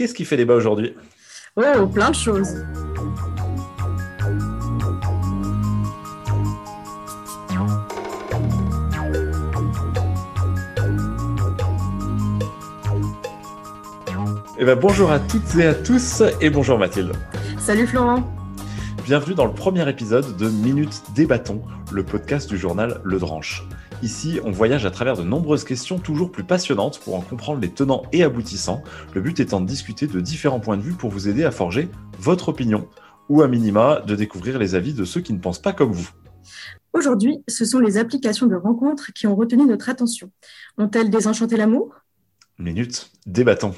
qu'est-ce 0.00 0.14
qui 0.14 0.24
fait 0.24 0.38
débat 0.38 0.54
aujourd'hui? 0.54 0.94
Oh, 1.56 1.86
plein 1.86 2.08
de 2.08 2.14
choses. 2.14 2.54
Eh 14.58 14.64
ben, 14.64 14.74
bonjour 14.74 15.10
à 15.10 15.18
toutes 15.18 15.54
et 15.56 15.66
à 15.66 15.74
tous 15.74 16.22
et 16.40 16.48
bonjour 16.48 16.78
Mathilde. 16.78 17.12
Salut 17.58 17.86
Florent. 17.86 18.22
Bienvenue 19.04 19.34
dans 19.34 19.44
le 19.44 19.52
premier 19.52 19.86
épisode 19.86 20.34
de 20.38 20.48
Minutes 20.48 21.02
Débattons, 21.14 21.60
le 21.92 22.04
podcast 22.04 22.48
du 22.48 22.56
journal 22.56 23.02
Le 23.04 23.18
Dranche. 23.18 23.64
Ici, 24.02 24.40
on 24.44 24.50
voyage 24.50 24.86
à 24.86 24.90
travers 24.90 25.16
de 25.16 25.22
nombreuses 25.22 25.64
questions 25.64 25.98
toujours 25.98 26.32
plus 26.32 26.44
passionnantes 26.44 26.98
pour 27.00 27.14
en 27.16 27.20
comprendre 27.20 27.60
les 27.60 27.68
tenants 27.68 28.04
et 28.12 28.22
aboutissants, 28.22 28.82
le 29.14 29.20
but 29.20 29.40
étant 29.40 29.60
de 29.60 29.66
discuter 29.66 30.06
de 30.06 30.20
différents 30.20 30.60
points 30.60 30.78
de 30.78 30.82
vue 30.82 30.94
pour 30.94 31.10
vous 31.10 31.28
aider 31.28 31.44
à 31.44 31.50
forger 31.50 31.90
votre 32.18 32.48
opinion, 32.48 32.88
ou 33.28 33.42
à 33.42 33.48
minima 33.48 34.00
de 34.00 34.16
découvrir 34.16 34.58
les 34.58 34.74
avis 34.74 34.94
de 34.94 35.04
ceux 35.04 35.20
qui 35.20 35.34
ne 35.34 35.38
pensent 35.38 35.60
pas 35.60 35.74
comme 35.74 35.92
vous. 35.92 36.08
Aujourd'hui, 36.94 37.44
ce 37.46 37.66
sont 37.66 37.78
les 37.78 37.98
applications 37.98 38.46
de 38.46 38.56
rencontres 38.56 39.12
qui 39.12 39.26
ont 39.26 39.36
retenu 39.36 39.66
notre 39.66 39.90
attention. 39.90 40.30
Ont-elles 40.78 41.10
désenchanté 41.10 41.58
l'amour? 41.58 41.94
Minutes 42.58 43.12
Débattons. 43.26 43.74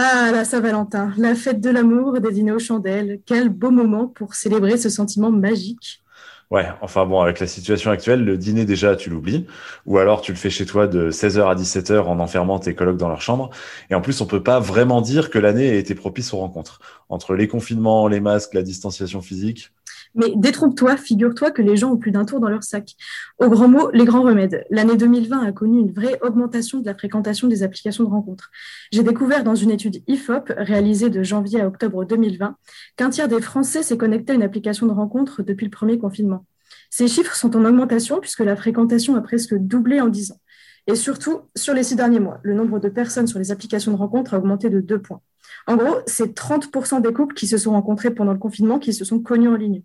Ah, 0.00 0.30
la 0.32 0.44
Saint-Valentin, 0.44 1.12
la 1.18 1.34
fête 1.34 1.60
de 1.60 1.70
l'amour, 1.70 2.20
des 2.20 2.30
dîners 2.30 2.52
aux 2.52 2.60
chandelles. 2.60 3.20
Quel 3.26 3.48
beau 3.48 3.72
moment 3.72 4.06
pour 4.06 4.34
célébrer 4.34 4.76
ce 4.76 4.88
sentiment 4.88 5.32
magique. 5.32 6.04
Ouais, 6.52 6.66
enfin 6.82 7.04
bon, 7.04 7.20
avec 7.20 7.40
la 7.40 7.48
situation 7.48 7.90
actuelle, 7.90 8.24
le 8.24 8.38
dîner 8.38 8.64
déjà, 8.64 8.94
tu 8.94 9.10
l'oublies. 9.10 9.48
Ou 9.86 9.98
alors 9.98 10.20
tu 10.20 10.30
le 10.30 10.38
fais 10.38 10.50
chez 10.50 10.66
toi 10.66 10.86
de 10.86 11.10
16h 11.10 11.50
à 11.50 11.56
17h 11.56 12.02
en 12.02 12.20
enfermant 12.20 12.60
tes 12.60 12.76
colocs 12.76 12.96
dans 12.96 13.08
leur 13.08 13.20
chambre. 13.20 13.50
Et 13.90 13.96
en 13.96 14.00
plus, 14.00 14.20
on 14.20 14.26
peut 14.26 14.42
pas 14.42 14.60
vraiment 14.60 15.00
dire 15.00 15.30
que 15.30 15.38
l'année 15.40 15.68
a 15.68 15.74
été 15.74 15.96
propice 15.96 16.32
aux 16.32 16.38
rencontres. 16.38 16.80
Entre 17.08 17.34
les 17.34 17.48
confinements, 17.48 18.06
les 18.06 18.20
masques, 18.20 18.54
la 18.54 18.62
distanciation 18.62 19.20
physique, 19.20 19.72
mais 20.14 20.32
détrompe-toi, 20.36 20.96
figure-toi 20.96 21.50
que 21.50 21.62
les 21.62 21.76
gens 21.76 21.92
ont 21.92 21.96
plus 21.96 22.10
d'un 22.10 22.24
tour 22.24 22.40
dans 22.40 22.48
leur 22.48 22.62
sac. 22.62 22.94
Au 23.38 23.48
grand 23.48 23.68
mot, 23.68 23.90
les 23.92 24.04
grands 24.04 24.22
remèdes. 24.22 24.64
L'année 24.70 24.96
2020 24.96 25.46
a 25.46 25.52
connu 25.52 25.80
une 25.80 25.92
vraie 25.92 26.18
augmentation 26.22 26.80
de 26.80 26.86
la 26.86 26.94
fréquentation 26.94 27.48
des 27.48 27.62
applications 27.62 28.04
de 28.04 28.08
rencontres. 28.08 28.50
J'ai 28.92 29.02
découvert 29.02 29.44
dans 29.44 29.54
une 29.54 29.70
étude 29.70 30.02
IFOP 30.06 30.52
réalisée 30.56 31.10
de 31.10 31.22
janvier 31.22 31.60
à 31.60 31.66
octobre 31.66 32.04
2020 32.04 32.56
qu'un 32.96 33.10
tiers 33.10 33.28
des 33.28 33.40
Français 33.40 33.82
s'est 33.82 33.96
connecté 33.96 34.32
à 34.32 34.34
une 34.34 34.42
application 34.42 34.86
de 34.86 34.92
rencontre 34.92 35.42
depuis 35.42 35.64
le 35.64 35.70
premier 35.70 35.98
confinement. 35.98 36.44
Ces 36.90 37.08
chiffres 37.08 37.36
sont 37.36 37.56
en 37.56 37.64
augmentation 37.64 38.20
puisque 38.20 38.40
la 38.40 38.56
fréquentation 38.56 39.14
a 39.16 39.20
presque 39.20 39.54
doublé 39.54 40.00
en 40.00 40.08
10 40.08 40.32
ans. 40.32 40.40
Et 40.88 40.96
surtout, 40.96 41.42
sur 41.54 41.74
les 41.74 41.82
six 41.82 41.96
derniers 41.96 42.18
mois, 42.18 42.40
le 42.42 42.54
nombre 42.54 42.80
de 42.80 42.88
personnes 42.88 43.26
sur 43.26 43.38
les 43.38 43.52
applications 43.52 43.92
de 43.92 43.98
rencontres 43.98 44.32
a 44.32 44.38
augmenté 44.38 44.70
de 44.70 44.80
deux 44.80 45.00
points. 45.00 45.20
En 45.66 45.76
gros, 45.76 45.98
c'est 46.06 46.34
30% 46.34 47.02
des 47.02 47.12
couples 47.12 47.34
qui 47.34 47.46
se 47.46 47.58
sont 47.58 47.72
rencontrés 47.72 48.10
pendant 48.10 48.32
le 48.32 48.38
confinement 48.38 48.78
qui 48.78 48.94
se 48.94 49.04
sont 49.04 49.20
connus 49.20 49.48
en 49.48 49.54
ligne. 49.54 49.82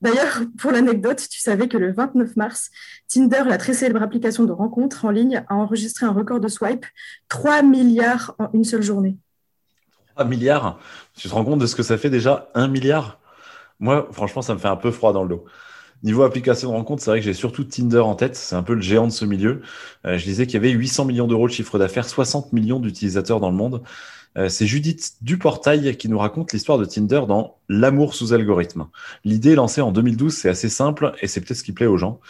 D'ailleurs, 0.00 0.42
pour 0.58 0.70
l'anecdote, 0.70 1.26
tu 1.28 1.40
savais 1.40 1.66
que 1.66 1.76
le 1.76 1.92
29 1.92 2.36
mars, 2.36 2.70
Tinder, 3.08 3.42
la 3.48 3.58
très 3.58 3.74
célèbre 3.74 4.00
application 4.00 4.44
de 4.44 4.52
rencontres 4.52 5.04
en 5.04 5.10
ligne, 5.10 5.44
a 5.48 5.56
enregistré 5.56 6.06
un 6.06 6.12
record 6.12 6.38
de 6.38 6.48
swipe, 6.48 6.86
3 7.28 7.62
milliards 7.62 8.36
en 8.38 8.48
une 8.52 8.64
seule 8.64 8.82
journée. 8.82 9.16
3 10.14 10.24
milliards? 10.26 10.78
Tu 11.16 11.28
te 11.28 11.34
rends 11.34 11.44
compte 11.44 11.58
de 11.58 11.66
ce 11.66 11.74
que 11.74 11.82
ça 11.82 11.98
fait 11.98 12.10
déjà? 12.10 12.48
1 12.54 12.68
milliard? 12.68 13.18
Moi, 13.80 14.08
franchement, 14.12 14.42
ça 14.42 14.54
me 14.54 14.60
fait 14.60 14.68
un 14.68 14.76
peu 14.76 14.92
froid 14.92 15.12
dans 15.12 15.24
le 15.24 15.30
dos. 15.30 15.44
Niveau 16.02 16.22
application 16.22 16.70
de 16.70 16.74
rencontre, 16.74 17.02
c'est 17.02 17.10
vrai 17.10 17.20
que 17.20 17.24
j'ai 17.24 17.34
surtout 17.34 17.64
Tinder 17.64 18.00
en 18.00 18.14
tête. 18.14 18.36
C'est 18.36 18.56
un 18.56 18.62
peu 18.62 18.74
le 18.74 18.82
géant 18.82 19.06
de 19.06 19.12
ce 19.12 19.24
milieu. 19.24 19.62
Euh, 20.06 20.18
je 20.18 20.24
disais 20.24 20.46
qu'il 20.46 20.54
y 20.54 20.56
avait 20.56 20.70
800 20.70 21.06
millions 21.06 21.26
d'euros 21.26 21.48
de 21.48 21.52
chiffre 21.52 21.78
d'affaires, 21.78 22.08
60 22.08 22.52
millions 22.52 22.80
d'utilisateurs 22.80 23.40
dans 23.40 23.50
le 23.50 23.56
monde. 23.56 23.82
Euh, 24.36 24.48
c'est 24.48 24.66
Judith 24.66 25.14
Duportail 25.22 25.96
qui 25.96 26.08
nous 26.08 26.18
raconte 26.18 26.52
l'histoire 26.52 26.78
de 26.78 26.84
Tinder 26.84 27.22
dans 27.28 27.56
L'amour 27.68 28.14
sous 28.14 28.32
algorithme. 28.32 28.88
L'idée 29.24 29.54
lancée 29.54 29.80
en 29.80 29.92
2012, 29.92 30.34
c'est 30.34 30.48
assez 30.48 30.68
simple 30.68 31.12
et 31.22 31.28
c'est 31.28 31.40
peut-être 31.40 31.56
ce 31.56 31.62
qui 31.62 31.72
plaît 31.72 31.86
aux 31.86 31.96
gens. 31.96 32.20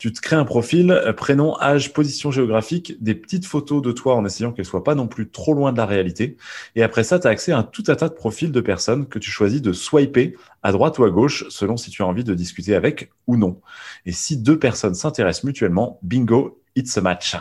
Tu 0.00 0.10
te 0.14 0.20
crées 0.22 0.36
un 0.36 0.46
profil, 0.46 0.92
euh, 0.92 1.12
prénom, 1.12 1.60
âge, 1.60 1.92
position 1.92 2.30
géographique, 2.30 2.96
des 3.04 3.14
petites 3.14 3.44
photos 3.44 3.82
de 3.82 3.92
toi 3.92 4.16
en 4.16 4.24
essayant 4.24 4.50
qu'elles 4.50 4.64
soient 4.64 4.82
pas 4.82 4.94
non 4.94 5.06
plus 5.06 5.28
trop 5.28 5.52
loin 5.52 5.72
de 5.72 5.76
la 5.76 5.84
réalité. 5.84 6.38
Et 6.74 6.82
après 6.82 7.04
ça, 7.04 7.18
tu 7.18 7.26
as 7.26 7.30
accès 7.30 7.52
à 7.52 7.58
un 7.58 7.62
tout 7.62 7.84
un 7.88 7.94
tas 7.96 8.08
de 8.08 8.14
profils 8.14 8.50
de 8.50 8.60
personnes 8.62 9.06
que 9.06 9.18
tu 9.18 9.30
choisis 9.30 9.60
de 9.60 9.74
swiper 9.74 10.38
à 10.62 10.72
droite 10.72 10.98
ou 10.98 11.04
à 11.04 11.10
gauche 11.10 11.44
selon 11.50 11.76
si 11.76 11.90
tu 11.90 12.02
as 12.02 12.06
envie 12.06 12.24
de 12.24 12.32
discuter 12.32 12.74
avec 12.74 13.12
ou 13.26 13.36
non. 13.36 13.60
Et 14.06 14.12
si 14.12 14.38
deux 14.38 14.58
personnes 14.58 14.94
s'intéressent 14.94 15.44
mutuellement, 15.44 15.98
bingo, 16.02 16.62
it's 16.76 16.96
a 16.96 17.02
match. 17.02 17.36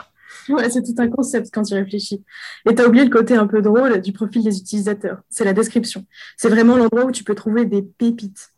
Ouais, 0.50 0.70
c'est 0.70 0.84
tout 0.84 0.96
un 0.98 1.08
concept 1.08 1.52
quand 1.54 1.64
tu 1.64 1.76
réfléchis. 1.76 2.26
Et 2.70 2.76
tu 2.76 2.82
as 2.82 2.88
oublié 2.90 3.06
le 3.06 3.10
côté 3.10 3.36
un 3.36 3.48
peu 3.48 3.62
drôle 3.62 4.02
du 4.02 4.12
profil 4.12 4.44
des 4.44 4.58
utilisateurs. 4.58 5.22
C'est 5.30 5.46
la 5.46 5.54
description. 5.54 6.06
C'est 6.36 6.50
vraiment 6.50 6.76
l'endroit 6.76 7.06
où 7.06 7.12
tu 7.14 7.24
peux 7.24 7.36
trouver 7.36 7.64
des 7.64 7.84
pépites. 7.84 8.52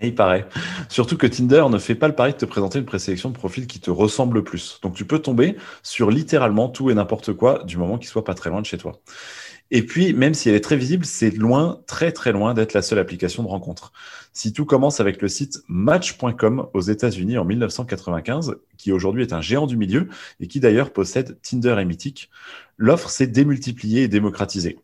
Et 0.00 0.08
il 0.08 0.14
paraît. 0.14 0.46
Surtout 0.88 1.16
que 1.16 1.26
Tinder 1.26 1.64
ne 1.70 1.78
fait 1.78 1.94
pas 1.94 2.08
le 2.08 2.14
pari 2.14 2.32
de 2.32 2.36
te 2.36 2.44
présenter 2.44 2.78
une 2.78 2.84
présélection 2.84 3.30
de 3.30 3.34
profils 3.34 3.66
qui 3.66 3.80
te 3.80 3.90
ressemble 3.90 4.36
le 4.36 4.44
plus. 4.44 4.78
Donc 4.82 4.94
tu 4.94 5.06
peux 5.06 5.18
tomber 5.18 5.56
sur 5.82 6.10
littéralement 6.10 6.68
tout 6.68 6.90
et 6.90 6.94
n'importe 6.94 7.32
quoi 7.32 7.64
du 7.64 7.78
moment 7.78 7.96
qu'il 7.96 8.08
soit 8.08 8.24
pas 8.24 8.34
très 8.34 8.50
loin 8.50 8.60
de 8.60 8.66
chez 8.66 8.78
toi. 8.78 9.00
Et 9.72 9.84
puis, 9.84 10.12
même 10.12 10.34
si 10.34 10.48
elle 10.48 10.54
est 10.54 10.60
très 10.60 10.76
visible, 10.76 11.04
c'est 11.04 11.30
loin, 11.30 11.80
très 11.88 12.12
très 12.12 12.30
loin 12.30 12.54
d'être 12.54 12.72
la 12.72 12.82
seule 12.82 13.00
application 13.00 13.42
de 13.42 13.48
rencontre. 13.48 13.92
Si 14.32 14.52
tout 14.52 14.64
commence 14.64 15.00
avec 15.00 15.20
le 15.20 15.28
site 15.28 15.60
Match.com 15.66 16.68
aux 16.72 16.80
États-Unis 16.80 17.36
en 17.36 17.44
1995, 17.44 18.56
qui 18.76 18.92
aujourd'hui 18.92 19.22
est 19.22 19.32
un 19.32 19.40
géant 19.40 19.66
du 19.66 19.76
milieu 19.76 20.08
et 20.38 20.46
qui 20.46 20.60
d'ailleurs 20.60 20.92
possède 20.92 21.40
Tinder 21.42 21.76
et 21.80 21.84
Mythic, 21.84 22.30
l'offre 22.76 23.10
s'est 23.10 23.26
démultipliée 23.26 24.02
et 24.02 24.08
démocratisée. 24.08 24.78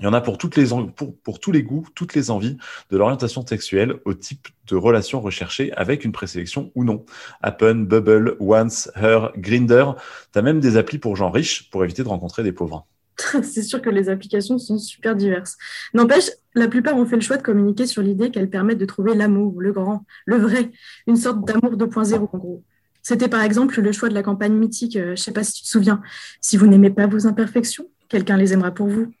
Il 0.00 0.04
y 0.04 0.06
en 0.06 0.12
a 0.12 0.20
pour, 0.20 0.38
tous 0.38 1.52
les 1.52 1.62
goûts, 1.62 1.86
toutes 1.94 2.14
les 2.14 2.30
envies, 2.30 2.56
de 2.90 2.96
l'orientation 2.96 3.44
sexuelle 3.46 3.94
au 4.04 4.14
type 4.14 4.48
de 4.68 4.76
relation 4.76 5.20
recherchée 5.20 5.72
avec 5.72 6.04
une 6.04 6.12
présélection 6.12 6.70
ou 6.74 6.84
non. 6.84 7.04
Appen, 7.42 7.84
Bubble, 7.84 8.36
Once, 8.38 8.90
Her, 8.94 9.32
Grinder. 9.36 9.92
Tu 10.32 10.38
as 10.38 10.42
même 10.42 10.60
des 10.60 10.76
applis 10.76 10.98
pour 10.98 11.16
gens 11.16 11.30
riches 11.30 11.70
pour 11.70 11.84
éviter 11.84 12.02
de 12.02 12.08
rencontrer 12.08 12.42
des 12.42 12.52
pauvres. 12.52 12.86
c'est 13.42 13.62
sûr 13.62 13.82
que 13.82 13.90
les 13.90 14.08
applications 14.08 14.58
sont 14.58 14.78
super 14.78 15.16
diverses. 15.16 15.56
N'empêche, 15.94 16.30
la 16.54 16.68
plupart 16.68 16.96
ont 16.96 17.06
fait 17.06 17.16
le 17.16 17.22
choix 17.22 17.36
de 17.36 17.42
communiquer 17.42 17.86
sur 17.86 18.02
l'idée 18.02 18.30
qu'elles 18.30 18.50
permettent 18.50 18.78
de 18.78 18.86
trouver 18.86 19.14
l'amour, 19.14 19.60
le 19.60 19.72
grand, 19.72 20.04
le 20.26 20.36
vrai, 20.36 20.70
une 21.06 21.16
sorte 21.16 21.44
d'amour 21.44 21.76
2.0 21.76 22.14
en 22.14 22.38
gros. 22.38 22.62
C'était 23.02 23.28
par 23.28 23.42
exemple 23.42 23.80
le 23.80 23.92
choix 23.92 24.08
de 24.08 24.14
la 24.14 24.22
campagne 24.22 24.54
mythique, 24.54 24.96
euh, 24.96 25.06
je 25.06 25.10
ne 25.10 25.16
sais 25.16 25.32
pas 25.32 25.44
si 25.44 25.54
tu 25.54 25.62
te 25.62 25.68
souviens, 25.68 26.02
si 26.40 26.56
vous 26.56 26.66
n'aimez 26.66 26.90
pas 26.90 27.06
vos 27.06 27.26
imperfections, 27.26 27.88
quelqu'un 28.08 28.36
les 28.36 28.52
aimera 28.52 28.70
pour 28.70 28.88
vous. 28.88 29.12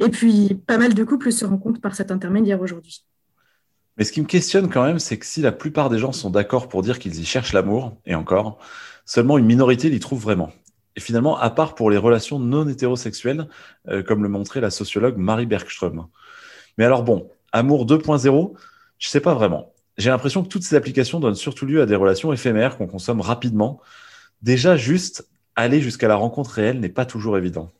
Et 0.00 0.08
puis, 0.08 0.54
pas 0.66 0.78
mal 0.78 0.94
de 0.94 1.04
couples 1.04 1.30
se 1.30 1.44
rencontrent 1.44 1.80
par 1.80 1.94
cet 1.94 2.10
intermédiaire 2.10 2.60
aujourd'hui. 2.60 3.04
Mais 3.96 4.04
ce 4.04 4.12
qui 4.12 4.22
me 4.22 4.26
questionne 4.26 4.70
quand 4.70 4.82
même, 4.82 4.98
c'est 4.98 5.18
que 5.18 5.26
si 5.26 5.42
la 5.42 5.52
plupart 5.52 5.90
des 5.90 5.98
gens 5.98 6.12
sont 6.12 6.30
d'accord 6.30 6.68
pour 6.68 6.80
dire 6.80 6.98
qu'ils 6.98 7.20
y 7.20 7.24
cherchent 7.24 7.52
l'amour, 7.52 7.96
et 8.06 8.14
encore, 8.14 8.58
seulement 9.04 9.36
une 9.36 9.44
minorité 9.44 9.90
l'y 9.90 10.00
trouve 10.00 10.22
vraiment. 10.22 10.52
Et 10.96 11.00
finalement, 11.00 11.36
à 11.36 11.50
part 11.50 11.74
pour 11.74 11.90
les 11.90 11.98
relations 11.98 12.38
non 12.38 12.66
hétérosexuelles, 12.66 13.46
euh, 13.88 14.02
comme 14.02 14.22
le 14.22 14.30
montrait 14.30 14.62
la 14.62 14.70
sociologue 14.70 15.18
Marie 15.18 15.46
Bergström. 15.46 16.06
Mais 16.78 16.84
alors 16.86 17.02
bon, 17.02 17.30
amour 17.52 17.84
2.0, 17.84 18.54
je 18.98 19.08
sais 19.08 19.20
pas 19.20 19.34
vraiment. 19.34 19.74
J'ai 19.98 20.08
l'impression 20.08 20.42
que 20.42 20.48
toutes 20.48 20.62
ces 20.62 20.76
applications 20.76 21.20
donnent 21.20 21.34
surtout 21.34 21.66
lieu 21.66 21.82
à 21.82 21.86
des 21.86 21.96
relations 21.96 22.32
éphémères 22.32 22.78
qu'on 22.78 22.86
consomme 22.86 23.20
rapidement. 23.20 23.80
Déjà, 24.40 24.76
juste 24.76 25.28
aller 25.56 25.82
jusqu'à 25.82 26.08
la 26.08 26.16
rencontre 26.16 26.52
réelle 26.52 26.80
n'est 26.80 26.88
pas 26.88 27.04
toujours 27.04 27.36
évident. 27.36 27.70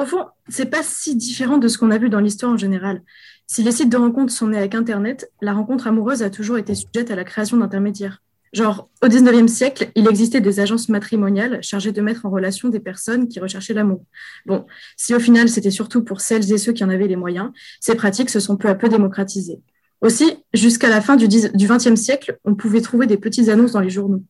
Au 0.00 0.06
fond, 0.06 0.26
c'est 0.48 0.70
pas 0.70 0.82
si 0.82 1.16
différent 1.16 1.58
de 1.58 1.68
ce 1.68 1.78
qu'on 1.78 1.90
a 1.90 1.98
vu 1.98 2.08
dans 2.08 2.20
l'histoire 2.20 2.52
en 2.52 2.56
général. 2.56 3.02
Si 3.46 3.62
les 3.62 3.72
sites 3.72 3.90
de 3.90 3.96
rencontres 3.96 4.32
sont 4.32 4.48
nés 4.48 4.58
avec 4.58 4.74
Internet, 4.74 5.30
la 5.40 5.52
rencontre 5.52 5.86
amoureuse 5.86 6.22
a 6.22 6.30
toujours 6.30 6.58
été 6.58 6.74
sujette 6.74 7.10
à 7.10 7.16
la 7.16 7.24
création 7.24 7.56
d'intermédiaires. 7.56 8.22
Genre, 8.52 8.88
au 9.02 9.08
XIXe 9.08 9.50
siècle, 9.52 9.90
il 9.94 10.08
existait 10.08 10.40
des 10.40 10.60
agences 10.60 10.88
matrimoniales 10.88 11.62
chargées 11.62 11.92
de 11.92 12.00
mettre 12.00 12.24
en 12.24 12.30
relation 12.30 12.68
des 12.68 12.80
personnes 12.80 13.28
qui 13.28 13.40
recherchaient 13.40 13.74
l'amour. 13.74 14.04
Bon, 14.46 14.66
si 14.96 15.14
au 15.14 15.20
final 15.20 15.48
c'était 15.48 15.70
surtout 15.70 16.02
pour 16.02 16.20
celles 16.20 16.50
et 16.50 16.58
ceux 16.58 16.72
qui 16.72 16.82
en 16.82 16.88
avaient 16.88 17.08
les 17.08 17.16
moyens, 17.16 17.50
ces 17.80 17.94
pratiques 17.94 18.30
se 18.30 18.40
sont 18.40 18.56
peu 18.56 18.68
à 18.68 18.74
peu 18.74 18.88
démocratisées. 18.88 19.60
Aussi, 20.00 20.44
jusqu'à 20.54 20.88
la 20.88 21.00
fin 21.00 21.16
du 21.16 21.26
XXe 21.28 21.94
siècle, 21.94 22.38
on 22.44 22.54
pouvait 22.54 22.80
trouver 22.80 23.06
des 23.06 23.18
petites 23.18 23.48
annonces 23.48 23.72
dans 23.72 23.80
les 23.80 23.90
journaux. 23.90 24.22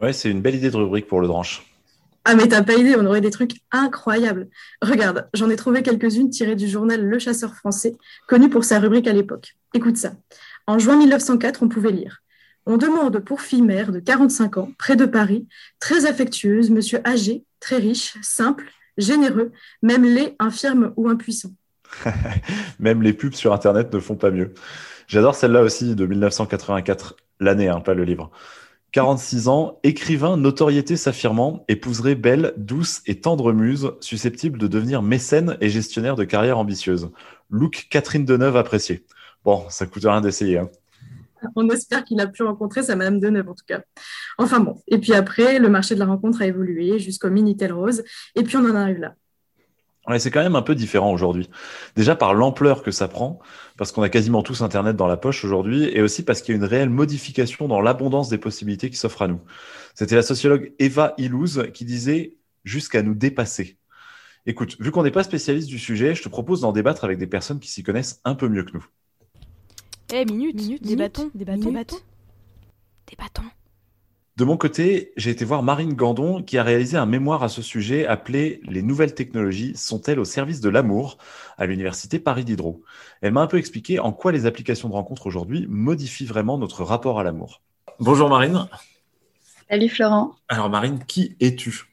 Ouais, 0.00 0.12
c'est 0.12 0.30
une 0.30 0.42
belle 0.42 0.54
idée 0.54 0.70
de 0.70 0.76
rubrique 0.76 1.06
pour 1.06 1.20
le 1.20 1.26
dranche. 1.26 1.73
Ah, 2.24 2.34
mais 2.34 2.48
t'as 2.48 2.62
pas 2.62 2.74
idée, 2.74 2.96
on 2.96 3.04
aurait 3.04 3.20
des 3.20 3.30
trucs 3.30 3.56
incroyables. 3.70 4.48
Regarde, 4.80 5.28
j'en 5.34 5.50
ai 5.50 5.56
trouvé 5.56 5.82
quelques-unes 5.82 6.30
tirées 6.30 6.56
du 6.56 6.68
journal 6.68 7.04
Le 7.04 7.18
Chasseur 7.18 7.54
français, 7.54 7.96
connu 8.26 8.48
pour 8.48 8.64
sa 8.64 8.78
rubrique 8.78 9.06
à 9.06 9.12
l'époque. 9.12 9.56
Écoute 9.74 9.96
ça. 9.96 10.12
En 10.66 10.78
juin 10.78 10.96
1904, 10.96 11.62
on 11.62 11.68
pouvait 11.68 11.92
lire 11.92 12.22
on 12.66 12.76
demande 12.76 13.18
pour 13.20 13.40
fille 13.40 13.62
mère 13.62 13.92
de 13.92 14.00
45 14.00 14.58
ans, 14.58 14.70
près 14.78 14.96
de 14.96 15.04
Paris, 15.04 15.46
très 15.80 16.06
affectueuse, 16.06 16.70
monsieur 16.70 17.00
âgé, 17.06 17.44
très 17.60 17.76
riche, 17.76 18.16
simple, 18.22 18.64
généreux, 18.96 19.52
même 19.82 20.04
laid, 20.04 20.34
infirme 20.38 20.92
ou 20.96 21.08
impuissant. 21.08 21.50
même 22.78 23.02
les 23.02 23.12
pubs 23.12 23.34
sur 23.34 23.52
Internet 23.52 23.92
ne 23.92 24.00
font 24.00 24.16
pas 24.16 24.30
mieux. 24.30 24.54
J'adore 25.06 25.34
celle-là 25.34 25.62
aussi 25.62 25.94
de 25.94 26.06
1984, 26.06 27.16
l'année, 27.40 27.68
hein, 27.68 27.80
pas 27.80 27.94
le 27.94 28.04
livre. 28.04 28.30
46 28.94 29.48
ans, 29.48 29.80
écrivain, 29.82 30.36
notoriété 30.36 30.96
s'affirmant, 30.96 31.64
épouserait 31.66 32.14
belle, 32.14 32.54
douce 32.56 33.02
et 33.06 33.20
tendre 33.20 33.52
muse, 33.52 33.90
susceptible 33.98 34.56
de 34.56 34.68
devenir 34.68 35.02
mécène 35.02 35.56
et 35.60 35.68
gestionnaire 35.68 36.14
de 36.14 36.22
carrière 36.22 36.58
ambitieuse. 36.58 37.10
Look 37.50 37.88
Catherine 37.90 38.24
Deneuve 38.24 38.56
appréciée. 38.56 39.04
Bon, 39.44 39.64
ça 39.68 39.86
coûte 39.86 40.04
rien 40.04 40.20
d'essayer. 40.20 40.58
Hein. 40.58 40.70
On 41.56 41.68
espère 41.70 42.04
qu'il 42.04 42.20
a 42.20 42.28
pu 42.28 42.44
rencontrer 42.44 42.84
sa 42.84 42.94
Madame 42.94 43.18
Deneuve 43.18 43.48
en 43.48 43.54
tout 43.54 43.64
cas. 43.66 43.82
Enfin 44.38 44.60
bon, 44.60 44.80
et 44.86 44.98
puis 44.98 45.12
après, 45.12 45.58
le 45.58 45.68
marché 45.68 45.96
de 45.96 46.00
la 46.00 46.06
rencontre 46.06 46.42
a 46.42 46.46
évolué 46.46 47.00
jusqu'au 47.00 47.30
Minitel 47.30 47.72
Rose, 47.72 48.04
et 48.36 48.44
puis 48.44 48.56
on 48.56 48.64
en 48.64 48.76
arrive 48.76 48.98
là 48.98 49.16
c'est 50.18 50.30
quand 50.30 50.42
même 50.42 50.56
un 50.56 50.62
peu 50.62 50.74
différent 50.74 51.12
aujourd'hui. 51.12 51.48
Déjà 51.96 52.14
par 52.14 52.34
l'ampleur 52.34 52.82
que 52.82 52.90
ça 52.90 53.08
prend, 53.08 53.38
parce 53.76 53.90
qu'on 53.92 54.02
a 54.02 54.08
quasiment 54.08 54.42
tous 54.42 54.62
Internet 54.62 54.96
dans 54.96 55.06
la 55.06 55.16
poche 55.16 55.44
aujourd'hui, 55.44 55.84
et 55.84 56.02
aussi 56.02 56.24
parce 56.24 56.42
qu'il 56.42 56.54
y 56.54 56.56
a 56.56 56.58
une 56.58 56.64
réelle 56.64 56.90
modification 56.90 57.68
dans 57.68 57.80
l'abondance 57.80 58.28
des 58.28 58.38
possibilités 58.38 58.90
qui 58.90 58.96
s'offrent 58.96 59.22
à 59.22 59.28
nous. 59.28 59.40
C'était 59.94 60.16
la 60.16 60.22
sociologue 60.22 60.72
Eva 60.78 61.14
Illouz 61.18 61.70
qui 61.72 61.84
disait 61.84 62.36
jusqu'à 62.64 63.02
nous 63.02 63.14
dépasser. 63.14 63.78
Écoute, 64.46 64.76
vu 64.78 64.90
qu'on 64.90 65.02
n'est 65.02 65.10
pas 65.10 65.22
spécialiste 65.24 65.68
du 65.68 65.78
sujet, 65.78 66.14
je 66.14 66.22
te 66.22 66.28
propose 66.28 66.60
d'en 66.60 66.72
débattre 66.72 67.04
avec 67.04 67.18
des 67.18 67.26
personnes 67.26 67.60
qui 67.60 67.70
s'y 67.70 67.82
connaissent 67.82 68.20
un 68.24 68.34
peu 68.34 68.48
mieux 68.48 68.64
que 68.64 68.72
nous. 68.74 68.86
Eh, 70.12 70.26
minute, 70.26 70.56
minute, 70.56 70.82
débattons, 70.82 71.30
débattons, 71.34 71.70
débattons. 71.70 71.96
Débattons. 73.08 73.63
De 74.36 74.42
mon 74.44 74.56
côté, 74.56 75.12
j'ai 75.16 75.30
été 75.30 75.44
voir 75.44 75.62
Marine 75.62 75.94
Gandon 75.94 76.42
qui 76.42 76.58
a 76.58 76.64
réalisé 76.64 76.96
un 76.96 77.06
mémoire 77.06 77.44
à 77.44 77.48
ce 77.48 77.62
sujet 77.62 78.04
appelé 78.04 78.60
Les 78.64 78.82
nouvelles 78.82 79.14
technologies 79.14 79.76
sont-elles 79.76 80.18
au 80.18 80.24
service 80.24 80.60
de 80.60 80.68
l'amour 80.68 81.18
à 81.56 81.66
l'université 81.66 82.18
Paris 82.18 82.44
Diderot. 82.44 82.82
Elle 83.20 83.32
m'a 83.32 83.42
un 83.42 83.46
peu 83.46 83.58
expliqué 83.58 84.00
en 84.00 84.12
quoi 84.12 84.32
les 84.32 84.44
applications 84.44 84.88
de 84.88 84.94
rencontres 84.94 85.28
aujourd'hui 85.28 85.66
modifient 85.68 86.26
vraiment 86.26 86.58
notre 86.58 86.82
rapport 86.82 87.20
à 87.20 87.22
l'amour. 87.22 87.62
Bonjour 88.00 88.28
Marine. 88.28 88.66
Salut 89.70 89.88
Florent. 89.88 90.34
Alors 90.48 90.68
Marine, 90.68 90.98
qui 91.06 91.36
es-tu? 91.38 91.84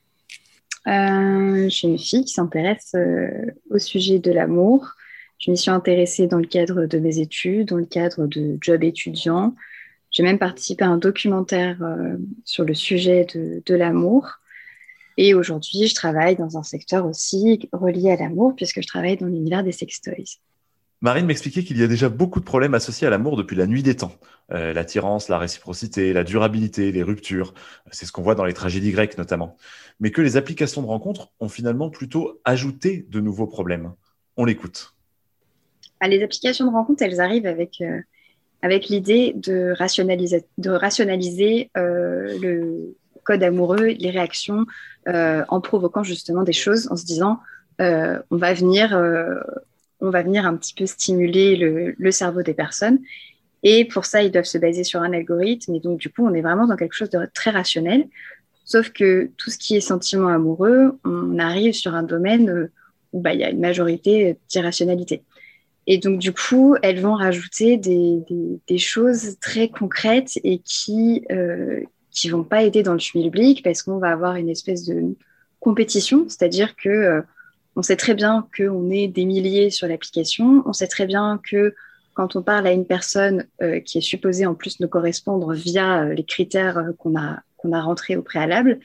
Euh, 0.87 1.65
Je 1.65 1.69
suis 1.69 1.87
une 1.87 1.99
fille 1.99 2.25
qui 2.25 2.33
s'intéresse 2.33 2.95
euh, 2.95 3.51
au 3.69 3.77
sujet 3.77 4.17
de 4.17 4.31
l'amour. 4.31 4.95
Je 5.37 5.51
m'y 5.51 5.57
suis 5.57 5.69
intéressée 5.69 6.25
dans 6.25 6.39
le 6.39 6.47
cadre 6.47 6.87
de 6.87 6.97
mes 6.97 7.19
études, 7.19 7.67
dans 7.67 7.77
le 7.77 7.85
cadre 7.85 8.25
de 8.25 8.57
job 8.61 8.83
étudiant, 8.83 9.53
j'ai 10.11 10.23
même 10.23 10.39
participé 10.39 10.83
à 10.83 10.89
un 10.89 10.97
documentaire 10.97 11.81
euh, 11.81 12.17
sur 12.43 12.65
le 12.65 12.73
sujet 12.73 13.25
de, 13.33 13.75
l'amour. 13.75 14.39
Et 15.17 15.33
aujourd'hui, 15.33 15.87
je 15.87 15.95
travaille 15.95 16.35
dans 16.35 16.57
un 16.57 16.63
secteur 16.63 17.05
aussi 17.05 17.69
relié 17.71 18.11
à 18.11 18.17
l'amour, 18.17 18.53
puisque 18.55 18.81
je 18.81 18.87
travaille 18.87 19.17
dans 19.17 19.27
l'univers 19.27 19.63
des 19.63 19.71
sextoys. 19.71 20.39
Marine 21.03 21.25
m'expliquait 21.25 21.63
qu'il 21.63 21.79
y 21.79 21.83
a 21.83 21.87
déjà 21.87 22.09
beaucoup 22.09 22.39
de 22.39 22.45
problèmes 22.45 22.75
associés 22.75 23.07
à 23.07 23.09
l'amour 23.09 23.35
depuis 23.35 23.55
la 23.55 23.65
nuit 23.65 23.81
des 23.81 23.95
temps. 23.95 24.13
Euh, 24.51 24.71
l'attirance, 24.71 25.29
la 25.29 25.39
réciprocité, 25.39 26.13
la 26.13 26.23
durabilité, 26.23 26.91
les 26.91 27.01
ruptures, 27.01 27.53
c'est 27.91 28.05
ce 28.05 28.11
qu'on 28.11 28.21
voit 28.21 28.35
dans 28.35 28.45
les 28.45 28.53
tragédies 28.53 28.91
grecques 28.91 29.17
notamment. 29.17 29.57
Mais 29.99 30.11
que 30.11 30.21
les 30.21 30.37
applications 30.37 30.81
de 30.81 30.87
rencontres 30.87 31.31
ont 31.39 31.49
finalement 31.49 31.89
plutôt 31.89 32.39
ajouté 32.45 33.07
de 33.09 33.19
nouveaux 33.19 33.47
problèmes. 33.47 33.93
On 34.37 34.45
l'écoute. 34.45 34.93
Ah, 36.01 36.07
les 36.07 36.21
applications 36.21 36.65
de 36.65 36.71
rencontres, 36.71 37.01
elles 37.03 37.19
arrivent 37.19 37.47
avec 37.47 37.81
euh, 37.81 38.01
avec 38.61 38.87
l'idée 38.87 39.33
de 39.35 39.73
rationaliser, 39.73 41.71
euh, 41.77 42.37
le 42.39 42.95
code 43.23 43.43
amoureux, 43.43 43.87
les 43.99 44.09
réactions, 44.09 44.65
euh, 45.07 45.43
en 45.49 45.61
provoquant 45.61 46.03
justement 46.03 46.43
des 46.43 46.53
choses, 46.53 46.87
en 46.91 46.95
se 46.95 47.05
disant 47.05 47.39
euh, 47.79 48.19
on 48.29 48.37
va 48.37 48.53
venir, 48.53 48.91
on 49.99 50.09
va 50.09 50.21
venir 50.21 50.45
un 50.45 50.55
petit 50.55 50.73
peu 50.73 50.85
stimuler 50.85 51.55
le, 51.55 51.95
le, 51.97 52.11
cerveau 52.11 52.43
des 52.43 52.53
personnes. 52.53 52.99
Et 53.63 53.85
pour 53.85 54.05
ça, 54.05 54.23
ils 54.23 54.31
doivent 54.31 54.45
se 54.45 54.57
baser 54.57 54.83
sur 54.83 55.01
un 55.01 55.13
algorithme. 55.13 55.75
Et 55.75 55.79
donc, 55.79 55.99
du 55.99 56.09
coup, 56.09 56.25
on 56.25 56.33
est 56.33 56.41
vraiment 56.41 56.67
dans 56.67 56.75
quelque 56.75 56.93
chose 56.93 57.09
de 57.09 57.19
très 57.33 57.51
rationnel. 57.51 58.07
Sauf 58.65 58.89
que 58.91 59.31
tout 59.37 59.49
ce 59.49 59.57
qui 59.57 59.75
est 59.75 59.81
sentiment 59.81 60.29
amoureux, 60.29 60.99
on 61.03 61.39
arrive 61.39 61.73
sur 61.73 61.95
un 61.95 62.03
domaine 62.03 62.69
où 63.13 63.21
bah, 63.21 63.33
il 63.33 63.39
y 63.39 63.43
a 63.43 63.49
une 63.49 63.59
majorité 63.59 64.37
d'irrationalité. 64.49 65.23
Et 65.93 65.97
donc, 65.97 66.19
du 66.19 66.31
coup, 66.31 66.77
elles 66.83 67.01
vont 67.01 67.15
rajouter 67.15 67.75
des, 67.75 68.77
choses 68.77 69.37
très 69.41 69.67
concrètes 69.67 70.39
et 70.41 70.59
qui 70.59 71.25
euh, 71.29 71.81
qui 72.11 72.29
vont 72.29 72.45
pas 72.45 72.63
aider 72.63 72.81
dans 72.81 72.93
le 72.93 72.99
public 72.99 73.61
parce 73.61 73.83
qu'on 73.83 73.97
va 73.97 74.11
avoir 74.11 74.37
une 74.37 74.47
espèce 74.47 74.85
de 74.85 75.17
compétition, 75.59 76.29
c'est-à-dire 76.29 76.77
que 76.77 76.87
euh, 76.87 77.21
on 77.75 77.81
sait 77.81 77.97
très 77.97 78.13
bien 78.13 78.47
qu'on 78.55 78.89
est 78.89 79.09
des 79.09 79.25
milliers 79.25 79.69
sur 79.69 79.85
l'application, 79.85 80.63
on 80.65 80.71
sait 80.71 80.87
très 80.87 81.05
bien 81.05 81.41
que 81.43 81.75
quand 82.13 82.37
on 82.37 82.41
parle 82.41 82.67
à 82.67 82.71
une 82.71 82.85
personne 82.85 83.45
euh, 83.61 83.81
qui 83.81 83.97
est 83.97 84.07
supposée 84.13 84.45
en 84.45 84.55
plus 84.55 84.79
nous 84.79 84.87
correspondre 84.87 85.51
via 85.51 86.03
euh, 86.03 86.13
les 86.13 86.23
critères 86.23 86.85
qu'on 86.99 87.19
a 87.19 87.41
qu'on 87.57 87.73
a 87.73 87.81
rentrés 87.81 88.15
au 88.15 88.21
préalable, 88.21 88.79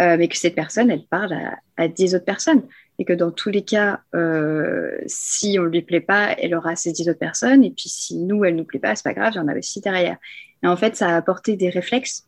mais 0.00 0.28
que 0.28 0.36
cette 0.36 0.54
personne, 0.54 0.90
elle 0.90 1.04
parle 1.04 1.32
à, 1.34 1.58
à 1.76 1.88
10 1.88 2.14
autres 2.14 2.24
personnes 2.24 2.62
et 2.98 3.04
que 3.04 3.12
dans 3.12 3.30
tous 3.30 3.50
les 3.50 3.62
cas, 3.62 4.00
euh, 4.14 4.98
si 5.06 5.56
on 5.58 5.64
ne 5.64 5.68
lui 5.68 5.82
plaît 5.82 6.00
pas, 6.00 6.32
elle 6.32 6.54
aura 6.54 6.74
saisi 6.74 7.08
autres 7.08 7.18
personnes, 7.18 7.64
et 7.64 7.70
puis 7.70 7.88
si 7.88 8.16
nous, 8.16 8.44
elle 8.44 8.54
ne 8.54 8.60
nous 8.60 8.64
plaît 8.64 8.80
pas, 8.80 8.96
c'est 8.96 9.04
pas 9.04 9.14
grave, 9.14 9.32
il 9.34 9.38
y 9.38 9.40
en 9.40 9.48
a 9.48 9.56
aussi 9.56 9.80
derrière. 9.80 10.16
Et 10.62 10.66
en 10.66 10.76
fait, 10.76 10.96
ça 10.96 11.08
a 11.08 11.16
apporté 11.16 11.56
des 11.56 11.70
réflexes, 11.70 12.26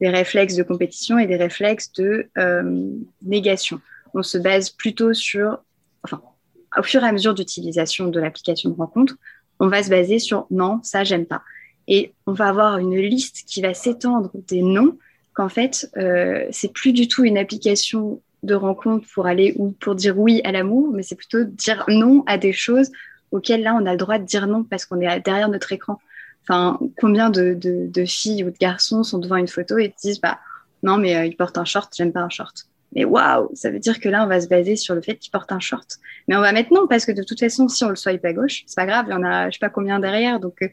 des 0.00 0.10
réflexes 0.10 0.56
de 0.56 0.62
compétition 0.62 1.18
et 1.18 1.26
des 1.26 1.36
réflexes 1.36 1.92
de 1.92 2.28
euh, 2.36 2.90
négation. 3.22 3.80
On 4.12 4.22
se 4.22 4.36
base 4.36 4.70
plutôt 4.70 5.14
sur, 5.14 5.62
enfin, 6.02 6.20
au 6.76 6.82
fur 6.82 7.02
et 7.02 7.06
à 7.06 7.12
mesure 7.12 7.34
d'utilisation 7.34 8.08
de 8.08 8.20
l'application 8.20 8.70
de 8.70 8.76
rencontre, 8.76 9.16
on 9.58 9.68
va 9.68 9.82
se 9.82 9.90
baser 9.90 10.18
sur 10.18 10.46
non, 10.50 10.80
ça, 10.82 11.02
j'aime 11.04 11.26
pas. 11.26 11.42
Et 11.88 12.12
on 12.26 12.32
va 12.32 12.48
avoir 12.48 12.78
une 12.78 12.96
liste 12.96 13.44
qui 13.46 13.62
va 13.62 13.72
s'étendre 13.72 14.30
des 14.34 14.62
noms 14.62 14.98
qu'en 15.32 15.48
fait, 15.48 15.90
euh, 15.96 16.46
c'est 16.50 16.72
plus 16.72 16.92
du 16.92 17.08
tout 17.08 17.24
une 17.24 17.38
application 17.38 18.20
de 18.42 18.54
rencontre 18.54 19.06
pour 19.12 19.26
aller 19.26 19.54
ou 19.56 19.72
pour 19.72 19.94
dire 19.94 20.18
oui 20.18 20.40
à 20.44 20.52
l'amour, 20.52 20.92
mais 20.92 21.02
c'est 21.02 21.14
plutôt 21.14 21.44
dire 21.44 21.84
non 21.88 22.22
à 22.26 22.38
des 22.38 22.52
choses 22.52 22.90
auxquelles 23.30 23.62
là 23.62 23.76
on 23.80 23.86
a 23.86 23.92
le 23.92 23.98
droit 23.98 24.18
de 24.18 24.24
dire 24.24 24.46
non 24.46 24.64
parce 24.64 24.86
qu'on 24.86 25.00
est 25.00 25.20
derrière 25.20 25.48
notre 25.48 25.72
écran. 25.72 25.98
Enfin, 26.42 26.80
combien 26.98 27.30
de, 27.30 28.04
filles 28.06 28.44
ou 28.44 28.50
de 28.50 28.56
garçons 28.58 29.02
sont 29.02 29.18
devant 29.18 29.36
une 29.36 29.48
photo 29.48 29.78
et 29.78 29.94
disent 30.02 30.20
bah 30.20 30.38
non 30.82 30.96
mais 30.96 31.16
euh, 31.16 31.26
il 31.26 31.36
porte 31.36 31.58
un 31.58 31.64
short, 31.64 31.92
j'aime 31.96 32.12
pas 32.12 32.22
un 32.22 32.30
short. 32.30 32.66
Mais 32.94 33.04
waouh, 33.04 33.50
ça 33.54 33.70
veut 33.70 33.78
dire 33.78 34.00
que 34.00 34.08
là 34.08 34.24
on 34.24 34.26
va 34.26 34.40
se 34.40 34.48
baser 34.48 34.74
sur 34.74 34.94
le 34.94 35.02
fait 35.02 35.16
qu'il 35.16 35.30
porte 35.30 35.52
un 35.52 35.60
short. 35.60 35.98
Mais 36.26 36.36
on 36.36 36.40
va 36.40 36.52
mettre 36.52 36.72
non 36.72 36.86
parce 36.88 37.04
que 37.04 37.12
de 37.12 37.22
toute 37.22 37.38
façon 37.38 37.68
si 37.68 37.84
on 37.84 37.90
le 37.90 37.96
swipe 37.96 38.24
à 38.24 38.32
gauche, 38.32 38.64
c'est 38.66 38.76
pas 38.76 38.86
grave, 38.86 39.06
il 39.08 39.12
y 39.12 39.14
en 39.14 39.22
a 39.22 39.50
je 39.50 39.54
sais 39.54 39.58
pas 39.60 39.68
combien 39.68 40.00
derrière, 40.00 40.40
donc 40.40 40.62
euh, 40.62 40.68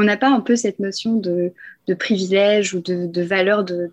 on 0.00 0.04
n'a 0.04 0.16
pas 0.16 0.30
un 0.30 0.40
peu 0.40 0.56
cette 0.56 0.78
notion 0.78 1.16
de, 1.16 1.52
privilège 1.98 2.74
ou 2.74 2.80
de, 2.80 3.22
valeur 3.22 3.64
de, 3.64 3.90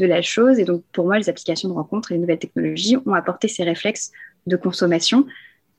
la 0.00 0.20
chose. 0.20 0.58
Et 0.58 0.64
donc, 0.64 0.82
pour 0.92 1.04
moi, 1.04 1.18
les 1.18 1.28
applications 1.28 1.68
de 1.68 1.74
rencontre 1.74 2.10
et 2.10 2.14
les 2.14 2.20
nouvelles 2.20 2.38
technologies 2.38 2.96
ont 3.06 3.14
apporté 3.14 3.46
ces 3.46 3.62
réflexes 3.62 4.10
de 4.46 4.56
consommation. 4.56 5.26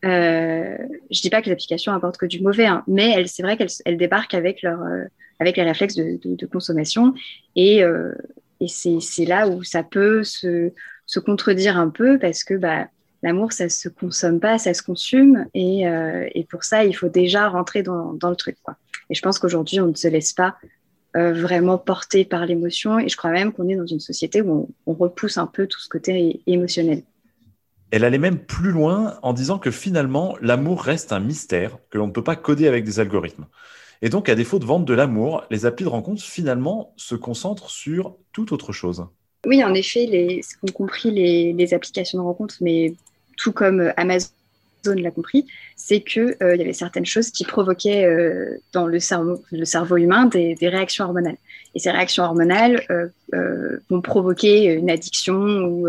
Euh, 0.05 0.77
je 1.11 1.21
dis 1.21 1.29
pas 1.29 1.41
que 1.41 1.47
les 1.47 1.51
applications 1.51 1.91
apportent 1.91 2.17
que 2.17 2.25
du 2.25 2.41
mauvais, 2.41 2.67
hein, 2.67 2.83
mais 2.87 3.25
c'est 3.27 3.43
vrai 3.43 3.57
qu'elles 3.57 3.97
débarquent 3.97 4.35
euh, 4.35 5.05
avec 5.39 5.57
les 5.57 5.63
réflexes 5.63 5.95
de, 5.95 6.45
consommation. 6.45 7.13
Et, 7.55 7.83
euh, 7.83 8.13
c'est 8.67 9.25
là 9.25 9.49
où 9.49 9.63
ça 9.63 9.83
peut 9.83 10.23
se, 10.23 10.71
contredire 11.25 11.77
un 11.77 11.89
peu 11.89 12.17
parce 12.17 12.45
que 12.45 12.53
bah, 12.53 12.87
l'amour, 13.23 13.51
ça 13.51 13.67
se 13.67 13.89
consomme 13.89 14.39
pas, 14.39 14.57
ça 14.57 14.73
se 14.73 14.81
consume. 14.81 15.47
Et, 15.53 15.85
pour 16.49 16.63
ça, 16.63 16.85
il 16.85 16.95
faut 16.95 17.09
déjà 17.09 17.49
rentrer 17.49 17.83
dans, 17.83 18.13
le 18.21 18.35
truc. 18.35 18.55
Et 19.09 19.15
je 19.15 19.21
pense 19.21 19.39
qu'aujourd'hui, 19.39 19.79
on 19.79 19.87
ne 19.87 19.95
se 19.95 20.07
laisse 20.07 20.33
pas 20.33 20.57
euh, 21.15 21.33
vraiment 21.33 21.77
porter 21.77 22.25
par 22.25 22.45
l'émotion. 22.45 22.99
Et 22.99 23.07
je 23.07 23.15
crois 23.15 23.31
même 23.31 23.53
qu'on 23.53 23.69
est 23.69 23.75
dans 23.75 23.85
une 23.85 23.99
société 23.99 24.41
où 24.41 24.69
on, 24.85 24.93
repousse 24.93 25.37
un 25.37 25.47
peu 25.47 25.67
tout 25.67 25.79
ce 25.79 25.87
côté 25.87 26.41
émotionnel. 26.45 27.03
Elle 27.91 28.03
allait 28.03 28.17
même 28.17 28.39
plus 28.39 28.71
loin 28.71 29.17
en 29.21 29.31
disant 29.31 29.57
que 29.57 29.71
finalement, 29.71 30.35
l'amour 30.41 30.81
reste 30.81 31.13
un 31.13 31.19
mystère 31.19 31.77
que 31.89 31.97
l'on 31.97 32.07
ne 32.07 32.11
peut 32.11 32.23
pas 32.23 32.35
coder 32.35 32.67
avec 32.67 32.83
des 32.83 32.99
algorithmes. 32.99 33.45
Et 34.01 34.09
donc, 34.09 34.27
à 34.27 34.35
défaut 34.35 34.59
de 34.59 34.65
vente 34.65 34.83
de 34.83 34.93
l'amour, 34.93 35.45
les 35.49 35.65
applis 35.65 35.85
de 35.85 35.89
rencontre, 35.89 36.21
finalement, 36.21 36.93
se 36.97 37.15
concentrent 37.15 37.69
sur 37.69 38.17
toute 38.33 38.51
autre 38.51 38.73
chose. 38.73 39.07
Oui, 39.45 39.63
en 39.63 39.73
effet, 39.73 40.05
les, 40.07 40.41
ce 40.41 40.57
qu'ont 40.57 40.73
compris 40.73 41.11
les, 41.11 41.53
les, 41.53 41.73
applications 41.73 42.17
de 42.17 42.23
rencontre, 42.23 42.55
mais 42.59 42.93
tout 43.37 43.53
comme 43.53 43.93
Amazon 43.95 44.29
l'a 44.93 45.11
compris, 45.11 45.45
c'est 45.75 46.01
qu'il 46.01 46.35
euh, 46.41 46.55
y 46.55 46.61
avait 46.61 46.73
certaines 46.73 47.05
choses 47.05 47.31
qui 47.31 47.45
provoquaient 47.45 48.05
euh, 48.05 48.57
dans 48.73 48.87
le 48.87 48.99
cerveau, 48.99 49.41
le 49.51 49.65
cerveau 49.65 49.97
humain 49.97 50.25
des, 50.25 50.55
réactions 50.61 51.05
hormonales. 51.05 51.37
Et 51.73 51.79
ces 51.79 51.91
réactions 51.91 52.23
hormonales 52.23 52.81
euh, 52.89 53.77
vont 53.89 54.01
provoquer 54.01 54.65
une 54.73 54.89
addiction 54.89 55.35
ou, 55.65 55.87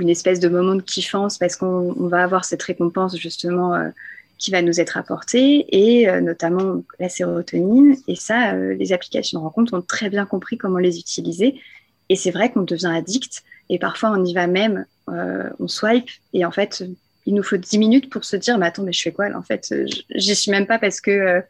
une 0.00 0.08
espèce 0.08 0.40
de 0.40 0.48
moment 0.48 0.74
de 0.74 0.82
kiffance 0.82 1.36
parce 1.36 1.56
qu'on 1.56 1.92
va 2.08 2.22
avoir 2.22 2.46
cette 2.46 2.62
récompense 2.62 3.14
justement 3.18 3.92
qui 4.38 4.50
va 4.50 4.62
nous 4.62 4.80
être 4.80 4.96
apportée 4.96 5.66
et 5.70 6.10
notamment 6.22 6.82
la 6.98 7.10
sérotonine. 7.10 7.96
Et 8.08 8.16
ça, 8.16 8.54
les 8.54 8.94
applications 8.94 9.40
de 9.40 9.44
rencontre 9.44 9.74
ont 9.74 9.82
très 9.82 10.08
bien 10.08 10.24
compris 10.24 10.56
comment 10.56 10.78
les 10.78 10.98
utiliser. 10.98 11.60
Et 12.08 12.16
c'est 12.16 12.30
vrai 12.30 12.50
qu'on 12.50 12.62
devient 12.62 12.90
addict 12.94 13.42
et 13.68 13.78
parfois 13.78 14.12
on 14.12 14.24
y 14.24 14.32
va 14.32 14.46
même, 14.46 14.86
on 15.08 15.68
swipe 15.68 16.08
et 16.32 16.46
en 16.46 16.52
fait 16.52 16.82
il 17.26 17.34
nous 17.34 17.42
faut 17.42 17.56
10 17.56 17.78
minutes 17.78 18.10
pour 18.10 18.24
se 18.24 18.36
dire, 18.36 18.58
mais 18.58 18.66
attends, 18.66 18.82
mais 18.82 18.92
je 18.92 19.02
fais 19.02 19.12
quoi 19.12 19.28
là 19.28 19.38
En 19.38 19.42
fait, 19.42 19.74
j'y 20.14 20.34
suis 20.34 20.50
même 20.50 20.66
pas 20.66 20.78
parce 20.78 21.00
que, 21.00 21.10
euh, 21.10 21.40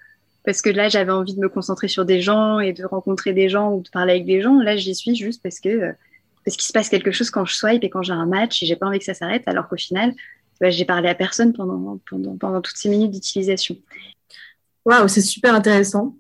parce 0.45 0.61
que 0.61 0.71
là, 0.71 0.89
j'avais 0.89 1.13
envie 1.13 1.35
de 1.35 1.41
me 1.41 1.49
concentrer 1.49 1.89
sur 1.89 2.05
des 2.05 2.21
gens 2.21 2.59
et 2.59 2.73
de 2.73 2.85
rencontrer 2.85 3.33
des 3.33 3.49
gens 3.49 3.73
ou 3.73 3.83
de 3.83 3.89
parler 3.89 4.13
avec 4.13 4.27
des 4.27 4.41
gens. 4.43 4.59
Là, 4.61 4.77
j'y 4.77 4.95
suis 4.95 5.15
juste 5.15 5.43
parce 5.43 5.61
que 5.61 5.69
euh, 5.69 5.93
parce 6.45 6.57
qu'il 6.57 6.67
se 6.67 6.73
passe 6.73 6.89
quelque 6.89 7.13
chose 7.13 7.31
quand 7.31 7.45
je 7.45 7.55
swipe 7.55 7.85
et 7.85 7.91
quand 7.91 8.03
j'ai 8.03 8.13
un 8.13 8.27
match 8.27 8.63
et 8.63 8.67
j'ai 8.67 8.75
pas 8.75 8.87
envie 8.87 8.99
que 8.99 9.05
ça 9.05 9.15
s'arrête, 9.15 9.45
alors 9.47 9.69
qu'au 9.69 9.77
final, 9.77 10.13
bah, 10.61 10.71
j'ai 10.71 10.85
parlé 10.85 11.09
à 11.09 11.15
personne 11.15 11.53
pendant 11.53 12.01
toutes 12.61 12.77
ces 12.77 12.89
minutes 12.89 13.13
d'utilisation. 13.13 13.77
Waouh, 14.85 15.07
c'est 15.07 15.21
super 15.21 15.55
intéressant. 15.55 16.17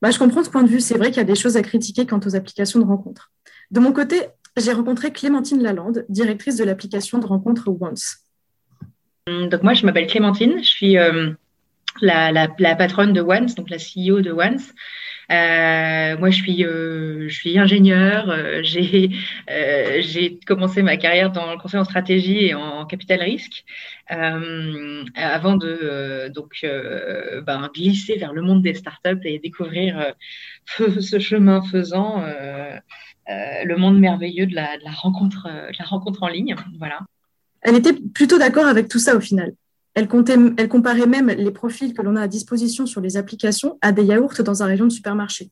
Bah, 0.00 0.10
je 0.10 0.18
comprends 0.18 0.44
ce 0.44 0.50
point 0.50 0.62
de 0.62 0.68
vue. 0.68 0.80
C'est 0.80 0.96
vrai 0.96 1.08
qu'il 1.08 1.16
y 1.16 1.20
a 1.20 1.24
des 1.24 1.34
choses 1.34 1.56
à 1.56 1.62
critiquer 1.62 2.06
quant 2.06 2.20
aux 2.24 2.36
applications 2.36 2.78
de 2.78 2.84
rencontres. 2.84 3.32
De 3.70 3.80
mon 3.80 3.92
côté, 3.92 4.20
j'ai 4.56 4.72
rencontré 4.72 5.12
Clémentine 5.12 5.62
Lalande, 5.62 6.04
directrice 6.08 6.56
de 6.56 6.64
l'application 6.64 7.18
de 7.18 7.26
rencontre 7.26 7.68
Once. 7.68 8.23
Donc 9.26 9.62
moi, 9.62 9.72
je 9.72 9.86
m'appelle 9.86 10.06
Clémentine, 10.06 10.58
je 10.58 10.68
suis 10.68 10.98
euh, 10.98 11.32
la, 12.02 12.48
patronne 12.76 13.14
de 13.14 13.22
Once, 13.22 13.54
donc 13.54 13.70
la 13.70 13.78
CEO 13.78 14.20
de 14.20 14.32
Once. 14.32 14.74
Euh, 15.32 16.18
moi, 16.18 16.28
je 16.28 16.36
suis, 16.36 16.62
euh, 16.64 17.28
ingénieure. 17.56 18.28
Euh, 18.28 18.60
j'ai, 18.62 20.38
commencé 20.46 20.82
ma 20.82 20.98
carrière 20.98 21.32
dans 21.32 21.52
le 21.52 21.58
conseil 21.58 21.80
en 21.80 21.84
stratégie 21.84 22.46
et 22.46 22.54
en 22.54 22.84
capital 22.84 23.22
risque, 23.22 23.64
avant 24.08 25.56
de 25.56 26.28
donc 26.34 26.66
ben, 27.46 27.70
glisser 27.74 28.16
vers 28.18 28.34
le 28.34 28.42
monde 28.42 28.60
des 28.60 28.74
startups 28.74 29.20
et 29.24 29.38
découvrir 29.38 30.12
ce 31.00 31.18
chemin 31.18 31.62
faisant 31.62 32.22
le 33.26 33.76
monde 33.76 33.98
merveilleux 33.98 34.46
de 34.46 34.54
la, 34.54 34.76
de 34.76 34.84
la 34.84 34.92
rencontre, 34.92 35.48
de 35.48 35.78
la 35.78 35.84
rencontre 35.86 36.22
en 36.24 36.28
ligne. 36.28 36.54
Voilà. 36.78 37.00
Elle 37.64 37.76
était 37.76 37.94
plutôt 37.94 38.38
d'accord 38.38 38.66
avec 38.66 38.88
tout 38.88 38.98
ça 38.98 39.16
au 39.16 39.20
final. 39.20 39.54
Elle, 39.94 40.08
comparait 40.08 41.06
même 41.06 41.28
les 41.28 41.50
profils 41.52 41.94
que 41.94 42.02
l'on 42.02 42.16
a 42.16 42.22
à 42.22 42.28
disposition 42.28 42.84
sur 42.84 43.00
les 43.00 43.16
applications 43.16 43.78
à 43.80 43.92
des 43.92 44.04
yaourts 44.04 44.42
dans 44.44 44.62
un 44.62 44.66
rayon 44.66 44.86
de 44.86 44.92
supermarché. 44.92 45.50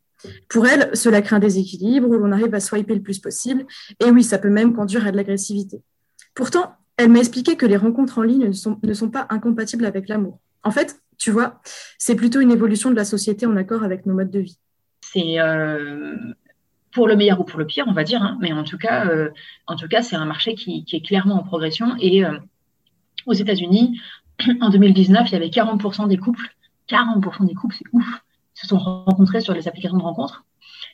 Pour 0.49 0.67
elle, 0.67 0.91
cela 0.95 1.23
crée 1.23 1.37
un 1.37 1.39
déséquilibre 1.39 2.09
où 2.09 2.15
l'on 2.15 2.33
arrive 2.33 2.55
à 2.55 2.61
swiper 2.61 2.95
le 2.95 3.03
plus 3.03 3.21
possible. 3.21 3.65
Et 4.01 4.11
oui, 4.11 4.25
ça 4.25 4.39
peut 4.39 4.51
même 4.51 4.75
conduire 4.75 5.07
à 5.07 5.13
de 5.13 5.17
l'agressivité. 5.17 5.81
Pourtant, 6.35 6.73
elle 6.97 7.11
m'a 7.11 7.21
expliqué 7.21 7.57
que 7.57 7.67
les 7.67 7.77
rencontres 7.77 8.19
en 8.19 8.23
ligne 8.23 8.49
ne 8.49 8.95
sont, 8.95 9.11
pas 9.11 9.27
incompatibles 9.31 9.85
avec 9.85 10.09
l'amour. 10.09 10.41
En 10.65 10.73
fait, 10.73 11.01
tu 11.19 11.31
vois, 11.31 11.61
c'est 11.99 12.17
plutôt 12.17 12.41
une 12.41 12.51
évolution 12.51 12.91
de 12.91 12.97
la 12.97 13.05
société 13.05 13.47
en 13.47 13.57
accord 13.57 13.85
avec 13.85 14.07
nos 14.07 14.15
modes 14.15 14.31
de 14.31 14.41
vie. 14.41 14.59
Euh, 15.17 16.17
pour 16.93 17.09
le 17.09 17.17
meilleur 17.17 17.41
ou 17.41 17.45
pour 17.45 17.59
le 17.59 17.67
pire, 17.67 17.85
on 17.89 17.93
va 17.93 18.05
dire, 18.05 18.23
hein, 18.23 18.39
mais 18.41 18.53
en 18.53 18.65
tout 18.65 18.79
cas, 18.79 19.07
euh, 19.07 19.31
en 19.67 19.77
tout 19.77 19.89
cas, 19.89 20.03
c'est 20.03 20.17
un 20.17 20.25
marché 20.25 20.55
qui, 20.55 20.85
qui, 20.85 20.97
est 20.97 21.01
clairement 21.01 21.37
en 21.37 21.43
progression. 21.43 21.97
Et 21.99 22.25
euh, 22.25 22.39
aux 23.27 23.33
États-Unis, 23.33 24.01
en 24.61 24.71
2019, 24.71 25.29
il 25.29 25.33
y 25.33 25.37
avait 25.37 25.49
40% 25.49 26.09
des 26.09 26.19
couples, 26.19 26.55
40% 26.89 27.47
des 27.47 27.55
couples, 27.55 27.75
c'est 27.79 27.89
ouf, 27.93 28.07
se 28.55 28.67
sont 28.67 28.79
rencontrés 28.79 29.41
sur 29.41 29.55
les 29.55 29.69
applications 29.69 29.97
de 29.97 30.03
rencontres 30.03 30.45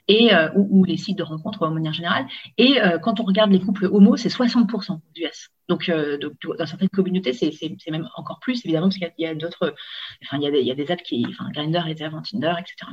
et 0.07 0.35
euh, 0.35 0.49
ou, 0.55 0.85
les 0.85 0.97
sites 0.97 1.19
de 1.19 1.23
rencontres 1.23 1.69
de 1.69 1.75
manière 1.75 1.93
générale. 1.93 2.27
Et 2.57 2.81
euh, 2.81 2.99
quand 2.99 3.21
on 3.21 3.25
regarde 3.25 3.51
les 3.51 3.61
couples 3.61 3.87
homo, 3.87 4.17
c'est 4.17 4.29
60% 4.29 5.01
d'US. 5.15 5.51
Donc, 5.69 5.89
euh, 5.89 6.19
dans 6.59 6.67
certaines 6.67 6.89
communautés, 6.89 7.33
c'est 7.33 7.91
même 7.91 8.09
encore 8.17 8.41
plus, 8.41 8.65
évidemment, 8.65 8.89
parce 8.89 8.97
qu'il 8.97 9.13
y 9.19 9.27
a, 9.27 9.35
d'autres, 9.35 9.75
enfin, 10.25 10.39
il 10.39 10.45
y 10.45 10.47
a 10.47 10.51
des, 10.51 10.63
y 10.63 10.71
a 10.71 10.75
des 10.75 10.91
apps 10.91 11.03
qui, 11.03 11.27
enfin, 11.29 11.51
Grindr 11.53 11.87
était 11.89 12.09
Tinder, 12.09 12.55
etc. 12.59 12.93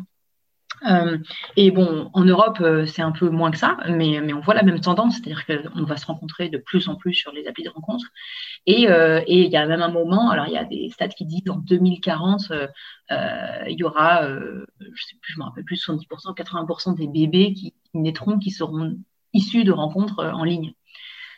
Euh, 0.87 1.17
et 1.55 1.71
bon, 1.71 2.09
en 2.13 2.23
Europe, 2.23 2.59
euh, 2.61 2.85
c'est 2.85 3.01
un 3.01 3.11
peu 3.11 3.29
moins 3.29 3.51
que 3.51 3.57
ça, 3.57 3.77
mais, 3.87 4.33
on 4.33 4.39
voit 4.41 4.53
la 4.53 4.63
même 4.63 4.79
tendance, 4.79 5.15
c'est-à-dire 5.15 5.45
qu'on 5.45 5.83
va 5.83 5.97
se 5.97 6.05
rencontrer 6.05 6.49
de 6.49 6.57
plus 6.57 6.87
en 6.87 6.95
plus 6.95 7.13
sur 7.13 7.31
les 7.31 7.47
applis 7.47 7.63
de 7.63 7.69
rencontre. 7.69 8.05
Et, 8.65 8.89
euh, 8.89 9.21
et 9.27 9.43
il 9.43 9.51
y 9.51 9.57
a 9.57 9.65
même 9.65 9.81
un 9.81 9.89
moment, 9.89 10.29
alors 10.29 10.47
il 10.47 10.53
y 10.53 10.57
a 10.57 10.65
des 10.65 10.89
stats 10.89 11.07
qui 11.07 11.25
disent 11.25 11.49
en 11.49 11.57
2040, 11.57 12.51
euh, 12.51 12.67
il 13.67 13.77
y 13.77 13.83
aura, 13.83 14.27
je 14.27 15.03
sais 15.03 15.15
plus, 15.21 15.33
je 15.33 15.39
me 15.39 15.45
rappelle 15.45 15.65
plus, 15.65 15.77
70%, 15.77 16.35
80% 16.35 16.95
des 16.95 17.07
bébés 17.07 17.53
qui, 17.53 17.73
naîtront 17.93 18.37
qui 18.39 18.51
seront 18.51 18.97
issus 19.33 19.63
de 19.63 19.71
rencontres 19.71 20.23
en 20.23 20.43
ligne. 20.43 20.73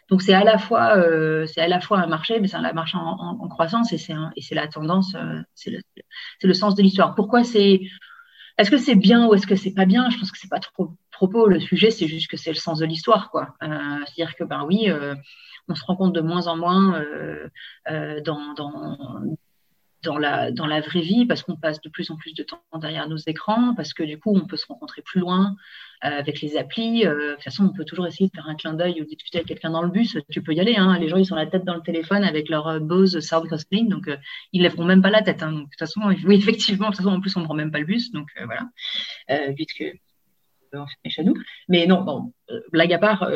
Donc 0.09 0.21
c'est 0.21 0.33
à 0.33 0.43
la 0.43 0.57
fois 0.57 0.95
c'est 1.47 1.59
à 1.59 1.67
la 1.67 1.81
fois 1.81 1.99
un 1.99 2.07
marché, 2.07 2.39
mais 2.39 2.47
c'est 2.47 2.55
un 2.55 2.73
marché 2.73 2.97
en, 2.97 3.01
en, 3.01 3.39
en 3.41 3.47
croissance 3.49 3.91
et 3.93 3.97
c'est 3.97 4.15
et 4.35 4.41
c'est 4.41 4.55
la 4.55 4.67
tendance, 4.67 5.15
c'est 5.53 5.69
le, 5.69 5.79
le 6.41 6.53
sens 6.53 6.75
de 6.75 6.81
l'histoire. 6.81 7.13
Pourquoi 7.13 7.43
c'est 7.43 7.81
est-ce 8.57 8.71
que 8.71 8.77
c'est 8.77 8.95
bien 8.95 9.27
ou 9.27 9.33
est-ce 9.33 9.47
que 9.47 9.55
c'est 9.55 9.73
pas 9.73 9.85
bien? 9.85 10.09
Je 10.09 10.17
pense 10.17 10.31
que 10.31 10.37
c'est 10.37 10.49
pas 10.49 10.59
trop 10.59 10.95
propos. 11.11 11.47
Le 11.47 11.59
sujet, 11.59 11.91
c'est 11.91 12.07
juste 12.07 12.29
que 12.29 12.37
c'est 12.37 12.51
le 12.51 12.55
sens 12.55 12.79
de 12.79 12.85
l'histoire, 12.85 13.29
quoi. 13.31 13.55
Euh, 13.63 13.99
C'est-à-dire 14.05 14.35
que 14.35 14.43
ben 14.43 14.65
oui, 14.65 14.89
euh, 14.89 15.15
on 15.67 15.75
se 15.75 15.83
rend 15.83 15.95
compte 15.95 16.13
de 16.13 16.21
moins 16.21 16.47
en 16.47 16.57
moins 16.57 16.99
euh, 16.99 17.49
euh 17.91 18.21
dans, 18.21 18.53
dans 18.55 19.21
dans 20.03 20.17
la, 20.17 20.51
dans 20.51 20.67
la 20.67 20.81
vraie 20.81 21.01
vie 21.01 21.25
parce 21.25 21.43
qu'on 21.43 21.55
passe 21.55 21.81
de 21.81 21.89
plus 21.89 22.11
en 22.11 22.15
plus 22.15 22.33
de 22.33 22.43
temps 22.43 22.61
derrière 22.79 23.09
nos 23.09 23.17
écrans, 23.17 23.73
parce 23.75 23.93
que 23.93 24.03
du 24.03 24.19
coup, 24.19 24.31
on 24.35 24.45
peut 24.45 24.57
se 24.57 24.67
rencontrer 24.67 25.01
plus 25.01 25.19
loin 25.19 25.55
euh, 26.05 26.19
avec 26.19 26.41
les 26.41 26.57
applis. 26.57 27.05
Euh, 27.05 27.31
de 27.31 27.33
toute 27.35 27.43
façon, 27.43 27.65
on 27.65 27.73
peut 27.73 27.85
toujours 27.85 28.05
essayer 28.05 28.27
de 28.27 28.35
faire 28.35 28.47
un 28.47 28.55
clin 28.55 28.73
d'œil 28.73 29.01
ou 29.01 29.05
discuter 29.05 29.39
avec 29.39 29.47
quelqu'un 29.47 29.71
dans 29.71 29.81
le 29.81 29.89
bus. 29.89 30.17
Tu 30.29 30.43
peux 30.43 30.53
y 30.53 30.59
aller. 30.59 30.75
Hein. 30.75 30.97
Les 30.99 31.09
gens, 31.09 31.17
ils 31.17 31.25
sont 31.25 31.35
la 31.35 31.47
tête 31.47 31.65
dans 31.65 31.75
le 31.75 31.81
téléphone 31.81 32.23
avec 32.23 32.49
leur 32.49 32.67
euh, 32.67 32.79
Bose 32.79 33.19
Sound 33.19 33.49
Cosplay, 33.49 33.83
donc 33.83 34.07
euh, 34.07 34.17
ils 34.53 34.61
lèveront 34.61 34.85
même 34.85 35.01
pas 35.01 35.09
la 35.09 35.23
tête. 35.23 35.41
Hein. 35.41 35.53
De 35.53 35.61
toute 35.61 35.79
façon, 35.79 36.01
oui, 36.25 36.35
effectivement, 36.35 36.89
de 36.89 36.95
toute 36.95 37.03
façon, 37.03 37.15
en 37.15 37.21
plus, 37.21 37.35
on 37.35 37.41
ne 37.41 37.45
prend 37.45 37.55
même 37.55 37.71
pas 37.71 37.79
le 37.79 37.85
bus. 37.85 38.11
Donc, 38.11 38.29
voilà. 38.45 38.69
vite 39.53 39.73
que. 39.77 39.85
Mais 41.69 41.87
non, 41.87 42.33
blague 42.73 42.91
à 42.91 42.99
part, 42.99 43.31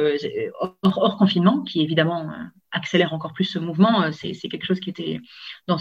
hors, 0.83 1.17
confinement, 1.17 1.63
qui 1.63 1.81
évidemment 1.81 2.29
accélère 2.71 3.13
encore 3.13 3.31
plus 3.31 3.45
ce 3.45 3.57
mouvement, 3.57 4.11
c'est 4.11 4.33
quelque 4.49 4.65
chose 4.65 4.81
qui 4.81 4.89
était 4.89 5.21
dans, 5.65 5.77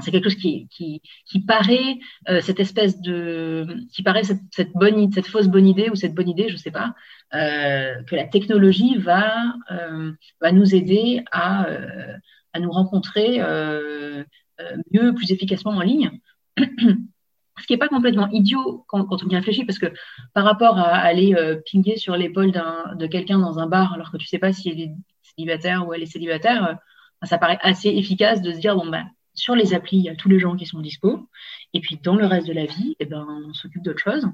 c'est 0.00 0.10
quelque 0.10 0.28
chose 0.28 0.40
qui, 0.40 0.68
qui, 0.68 1.02
qui 1.26 1.40
paraît 1.40 1.98
euh, 2.28 2.40
cette 2.40 2.60
espèce 2.60 3.00
de, 3.00 3.66
qui 3.92 4.02
paraît 4.02 4.22
cette, 4.22 4.40
cette, 4.52 4.72
bonne, 4.72 5.10
cette 5.12 5.26
fausse 5.26 5.48
bonne 5.48 5.66
idée 5.66 5.90
ou 5.90 5.94
cette 5.94 6.14
bonne 6.14 6.28
idée, 6.28 6.48
je 6.48 6.56
sais 6.56 6.70
pas, 6.70 6.94
euh, 7.34 8.02
que 8.04 8.16
la 8.16 8.24
technologie 8.24 8.96
va, 8.96 9.54
euh, 9.70 10.12
va 10.40 10.52
nous 10.52 10.74
aider 10.74 11.24
à, 11.32 11.66
euh, 11.66 12.16
à 12.52 12.60
nous 12.60 12.70
rencontrer 12.70 13.40
euh, 13.40 14.24
euh, 14.60 14.76
mieux, 14.92 15.14
plus 15.14 15.32
efficacement 15.32 15.72
en 15.72 15.80
ligne. 15.80 16.10
Ce 16.58 17.66
qui 17.66 17.72
n'est 17.72 17.78
pas 17.78 17.88
complètement 17.88 18.28
idiot 18.30 18.84
quand, 18.86 19.04
quand, 19.04 19.24
on 19.24 19.28
y 19.28 19.34
réfléchit, 19.34 19.64
parce 19.64 19.80
que 19.80 19.92
par 20.32 20.44
rapport 20.44 20.78
à 20.78 20.94
aller 20.94 21.34
pinguer 21.70 21.96
sur 21.96 22.16
l'épaule 22.16 22.52
de 22.52 23.06
quelqu'un 23.08 23.40
dans 23.40 23.58
un 23.58 23.66
bar 23.66 23.92
alors 23.94 24.12
que 24.12 24.16
tu 24.16 24.26
sais 24.26 24.38
pas 24.38 24.52
si 24.52 24.68
elle 24.68 24.80
est 24.80 24.92
célibataire 25.22 25.84
ou 25.84 25.92
elle 25.92 26.04
est 26.04 26.06
célibataire, 26.06 26.78
ça 27.24 27.36
paraît 27.36 27.58
assez 27.62 27.88
efficace 27.88 28.42
de 28.42 28.52
se 28.52 28.58
dire 28.58 28.76
bon 28.76 28.86
ben 28.86 29.08
sur 29.38 29.54
les 29.54 29.74
applis, 29.74 29.98
il 29.98 30.04
y 30.04 30.08
a 30.08 30.16
tous 30.16 30.28
les 30.28 30.38
gens 30.38 30.56
qui 30.56 30.66
sont 30.66 30.80
dispo. 30.80 31.28
Et 31.74 31.80
puis 31.80 31.98
dans 32.02 32.16
le 32.16 32.26
reste 32.26 32.46
de 32.46 32.52
la 32.52 32.66
vie, 32.66 32.96
eh 33.00 33.06
ben, 33.06 33.26
on 33.48 33.54
s'occupe 33.54 33.82
d'autre 33.82 34.00
chose. 34.00 34.26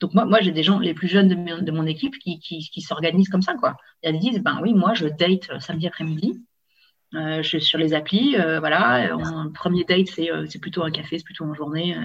Donc 0.00 0.14
moi, 0.14 0.24
moi 0.24 0.40
j'ai 0.40 0.52
des 0.52 0.62
gens, 0.62 0.78
les 0.78 0.94
plus 0.94 1.08
jeunes 1.08 1.28
de, 1.28 1.72
mon 1.72 1.86
équipe, 1.86 2.18
qui, 2.18 2.80
s'organisent 2.80 3.28
comme 3.28 3.42
ça. 3.42 3.54
Quoi. 3.54 3.76
Ils 4.02 4.18
disent, 4.18 4.40
ben 4.40 4.60
oui, 4.62 4.74
moi 4.74 4.94
je 4.94 5.06
date 5.06 5.50
euh, 5.50 5.60
samedi 5.60 5.86
après-midi. 5.86 6.42
Euh, 7.14 7.42
je 7.42 7.48
suis 7.48 7.62
sur 7.62 7.78
les 7.78 7.94
applis, 7.94 8.36
euh, 8.36 8.58
voilà. 8.58 9.06
Le 9.06 9.52
premier 9.52 9.84
date, 9.84 10.08
c'est 10.08 10.58
plutôt 10.58 10.82
un 10.82 10.90
café, 10.90 11.18
c'est 11.18 11.24
plutôt 11.24 11.44
en 11.44 11.54
journée. 11.54 11.96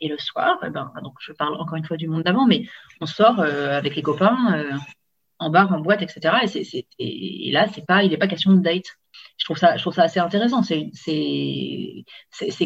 Et 0.00 0.08
le 0.08 0.18
soir, 0.18 0.58
eh 0.66 0.70
ben, 0.70 0.92
donc 1.02 1.14
je 1.20 1.32
parle 1.32 1.54
encore 1.54 1.76
une 1.76 1.84
fois 1.86 1.96
du 1.96 2.08
monde 2.08 2.24
d'avant, 2.24 2.46
mais 2.46 2.66
on 3.00 3.06
sort 3.06 3.40
avec 3.40 3.96
les 3.96 4.02
copains 4.02 4.78
en 5.38 5.50
bar, 5.50 5.72
en 5.72 5.80
boîte, 5.80 6.02
etc. 6.02 6.36
Et, 6.98 7.48
et 7.48 7.52
là, 7.52 7.66
c'est 7.68 7.86
pas, 7.86 8.04
il 8.04 8.10
n'est 8.10 8.18
pas 8.18 8.28
question 8.28 8.52
de 8.52 8.60
date 8.60 8.98
je 9.36 9.44
trouve 9.44 9.58
ça, 9.58 9.76
je 9.76 9.82
trouve 9.82 9.94
ça 9.94 10.04
assez 10.04 10.20
intéressant. 10.20 10.62
C'est, 10.62 10.92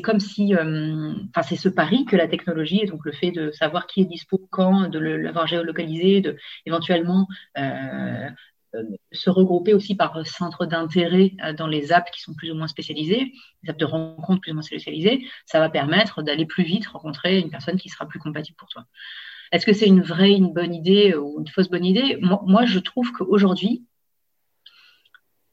comme 0.03 0.21
si, 0.21 0.55
euh, 0.55 1.13
enfin, 1.31 1.43
c'est 1.43 1.57
ce 1.57 1.69
pari 1.69 2.05
que 2.05 2.17
la 2.17 2.29
technologie, 2.29 2.81
et 2.83 2.87
donc 2.87 3.05
le 3.05 3.13
fait 3.13 3.31
de 3.31 3.51
savoir 3.51 3.87
qui 3.87 4.03
est 4.03 4.05
dispo 4.05 4.39
quand, 4.51 4.89
de 4.89 4.99
l'avoir 4.99 5.47
géolocalisé, 5.47 6.21
de 6.21 6.37
éventuellement 6.67 7.27
euh, 7.57 8.29
euh, 8.75 8.83
se 9.13 9.31
regrouper 9.31 9.73
aussi 9.73 9.97
par 9.97 10.27
centre 10.27 10.67
d'intérêt 10.67 11.33
dans 11.57 11.67
les 11.67 11.93
apps 11.93 12.11
qui 12.11 12.21
sont 12.21 12.35
plus 12.35 12.51
ou 12.51 12.55
moins 12.55 12.69
spécialisées, 12.69 13.33
les 13.63 13.71
apps 13.71 13.79
de 13.79 13.87
rencontre 13.87 14.41
plus 14.41 14.53
ou 14.53 14.55
moins 14.55 14.63
spécialisées, 14.63 15.27
ça 15.47 15.61
va 15.61 15.71
permettre 15.71 16.23
d'aller 16.23 16.45
plus 16.45 16.65
vite 16.65 16.87
rencontrer 16.87 17.39
une 17.39 17.51
personne 17.51 17.79
qui 17.79 17.89
sera 17.89 18.07
plus 18.07 18.19
compatible 18.19 18.57
pour 18.57 18.69
toi. 18.69 18.85
Est-ce 19.53 19.65
que 19.65 19.73
c'est 19.73 19.87
une 19.87 20.03
vraie, 20.03 20.33
une 20.33 20.53
bonne 20.53 20.75
idée 20.75 21.15
ou 21.15 21.41
une 21.41 21.49
fausse 21.49 21.71
bonne 21.71 21.87
idée? 21.87 22.19
Moi, 22.21 22.67
je 22.67 22.79
trouve 22.79 23.11
qu'aujourd'hui, 23.13 23.87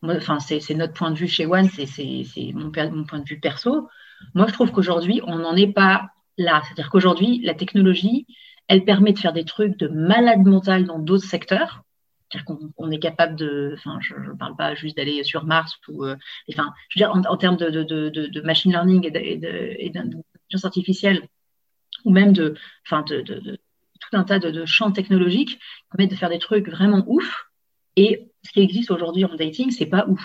enfin, 0.09 0.39
c'est 0.39 0.73
notre 0.73 0.93
point 0.93 1.11
de 1.11 1.17
vue 1.17 1.27
chez 1.27 1.45
One, 1.45 1.69
c'est 1.69 2.53
mon, 2.53 2.71
point 2.71 3.19
de 3.19 3.27
vue 3.27 3.39
perso. 3.39 3.89
Moi, 4.33 4.47
je 4.47 4.53
trouve 4.53 4.71
qu'aujourd'hui, 4.71 5.21
on 5.25 5.37
n'en 5.37 5.55
est 5.55 5.71
pas 5.71 6.09
là. 6.37 6.61
C'est-à-dire 6.65 6.89
qu'aujourd'hui, 6.89 7.39
la 7.43 7.53
technologie, 7.53 8.25
elle 8.67 8.85
permet 8.85 9.13
de 9.13 9.19
faire 9.19 9.33
des 9.33 9.45
trucs 9.45 9.77
de 9.77 9.87
malade 9.87 10.45
mental 10.45 10.85
dans 10.85 10.99
d'autres 10.99 11.25
secteurs. 11.25 11.83
C'est-à-dire 12.29 12.45
qu'on 12.45 12.73
on 12.77 12.91
est 12.91 12.99
capable 12.99 13.35
de, 13.35 13.75
enfin, 13.77 13.99
je 14.01 14.15
ne 14.15 14.35
parle 14.35 14.55
pas 14.55 14.73
juste 14.73 14.97
d'aller 14.97 15.23
sur 15.23 15.45
Mars 15.45 15.77
ou, 15.87 16.05
euh, 16.05 16.15
enfin, 16.49 16.73
je 16.89 16.99
veux 16.99 17.05
dire, 17.05 17.15
en, 17.29 17.37
termes 17.37 17.57
de, 17.57 18.41
machine 18.41 18.71
learning 18.71 19.09
et 19.13 19.39
d'intelligence 19.89 20.65
artificielle, 20.65 21.27
ou 22.03 22.11
même 22.11 22.33
de, 22.33 22.55
enfin, 22.85 23.03
de, 23.03 23.21
tout 23.21 24.17
un 24.17 24.23
tas 24.23 24.39
de, 24.39 24.65
champs 24.65 24.91
technologiques 24.91 25.59
permettent 25.91 26.11
de 26.11 26.15
faire 26.15 26.29
des 26.29 26.39
trucs 26.39 26.67
vraiment 26.69 27.03
ouf. 27.07 27.45
Et 27.95 28.31
ce 28.45 28.51
qui 28.51 28.61
existe 28.61 28.91
aujourd'hui 28.91 29.25
en 29.25 29.35
dating, 29.35 29.71
c'est 29.71 29.85
pas 29.87 30.05
ouf. 30.07 30.23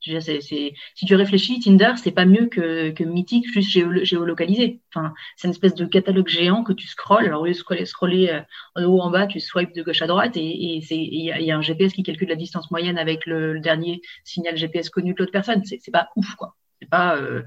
si 0.00 1.06
tu 1.06 1.14
réfléchis, 1.14 1.60
Tinder, 1.60 1.92
c'est 1.96 2.12
pas 2.12 2.26
mieux 2.26 2.46
que, 2.46 2.90
que 2.90 3.04
Mythique 3.04 3.50
juste 3.52 4.04
géolocalisé. 4.04 4.80
Enfin, 4.94 5.14
c'est 5.36 5.48
une 5.48 5.52
espèce 5.52 5.74
de 5.74 5.86
catalogue 5.86 6.28
géant 6.28 6.62
que 6.62 6.72
tu 6.72 6.86
scrolles. 6.86 7.26
Alors, 7.26 7.42
au 7.42 7.46
lieu 7.46 7.52
de 7.52 7.84
scroller, 7.84 8.28
euh, 8.28 8.40
en 8.76 8.84
haut, 8.84 9.00
en 9.00 9.10
bas, 9.10 9.26
tu 9.26 9.40
swipes 9.40 9.74
de 9.74 9.82
gauche 9.82 10.02
à 10.02 10.06
droite 10.06 10.36
et 10.36 10.42
il 10.42 11.44
y, 11.44 11.50
a 11.50 11.56
un 11.56 11.62
GPS 11.62 11.92
qui 11.94 12.02
calcule 12.02 12.28
la 12.28 12.36
distance 12.36 12.70
moyenne 12.70 12.98
avec 12.98 13.24
le, 13.26 13.58
dernier 13.60 14.02
signal 14.24 14.56
GPS 14.56 14.90
connu 14.90 15.14
de 15.14 15.18
l'autre 15.18 15.32
personne. 15.32 15.62
C'est 15.64 15.90
pas 15.90 16.10
ouf, 16.16 16.34
quoi. 16.34 16.54
C'est 16.80 16.90
pas. 16.90 17.16
Euh, 17.16 17.42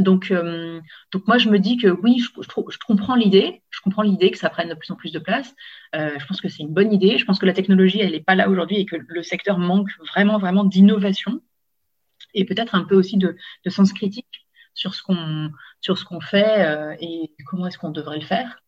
donc, 0.00 0.30
euh, 0.30 0.80
donc 1.12 1.26
moi, 1.26 1.38
je 1.38 1.48
me 1.48 1.58
dis 1.58 1.76
que 1.76 1.88
oui, 1.88 2.18
je, 2.18 2.28
je, 2.42 2.78
comprends 2.86 3.14
l'idée. 3.14 3.62
Je 3.70 3.80
comprends 3.80 4.02
l'idée 4.02 4.30
que 4.30 4.38
ça 4.38 4.50
prenne 4.50 4.68
de 4.68 4.74
plus 4.74 4.90
en 4.90 4.96
plus 4.96 5.12
de 5.12 5.18
place. 5.18 5.54
je 5.94 6.24
pense 6.26 6.40
que 6.40 6.48
c'est 6.48 6.62
une 6.62 6.72
bonne 6.72 6.92
idée. 6.92 7.18
Je 7.18 7.24
pense 7.24 7.38
que 7.38 7.46
la 7.46 7.52
technologie, 7.52 8.00
elle 8.00 8.12
n'est 8.12 8.20
pas 8.20 8.34
là 8.34 8.48
aujourd'hui 8.48 8.78
et 8.78 8.86
que 8.86 8.96
le 8.96 9.22
secteur 9.22 9.58
manque 9.58 9.90
vraiment, 10.12 10.38
vraiment 10.38 10.64
d'innovation 10.64 11.40
et 12.34 12.44
peut-être 12.44 12.74
un 12.74 12.84
peu 12.84 12.94
aussi 12.94 13.16
de, 13.16 13.36
sens 13.68 13.92
critique 13.92 14.46
sur 14.74 14.94
ce 14.94 15.02
qu'on 15.02 15.50
sur 15.80 15.98
ce 15.98 16.04
qu'on 16.04 16.20
fait 16.20 16.66
euh, 16.66 16.94
et 17.00 17.32
comment 17.46 17.66
est-ce 17.66 17.78
qu'on 17.78 17.90
devrait 17.90 18.18
le 18.18 18.24
faire. 18.24 18.60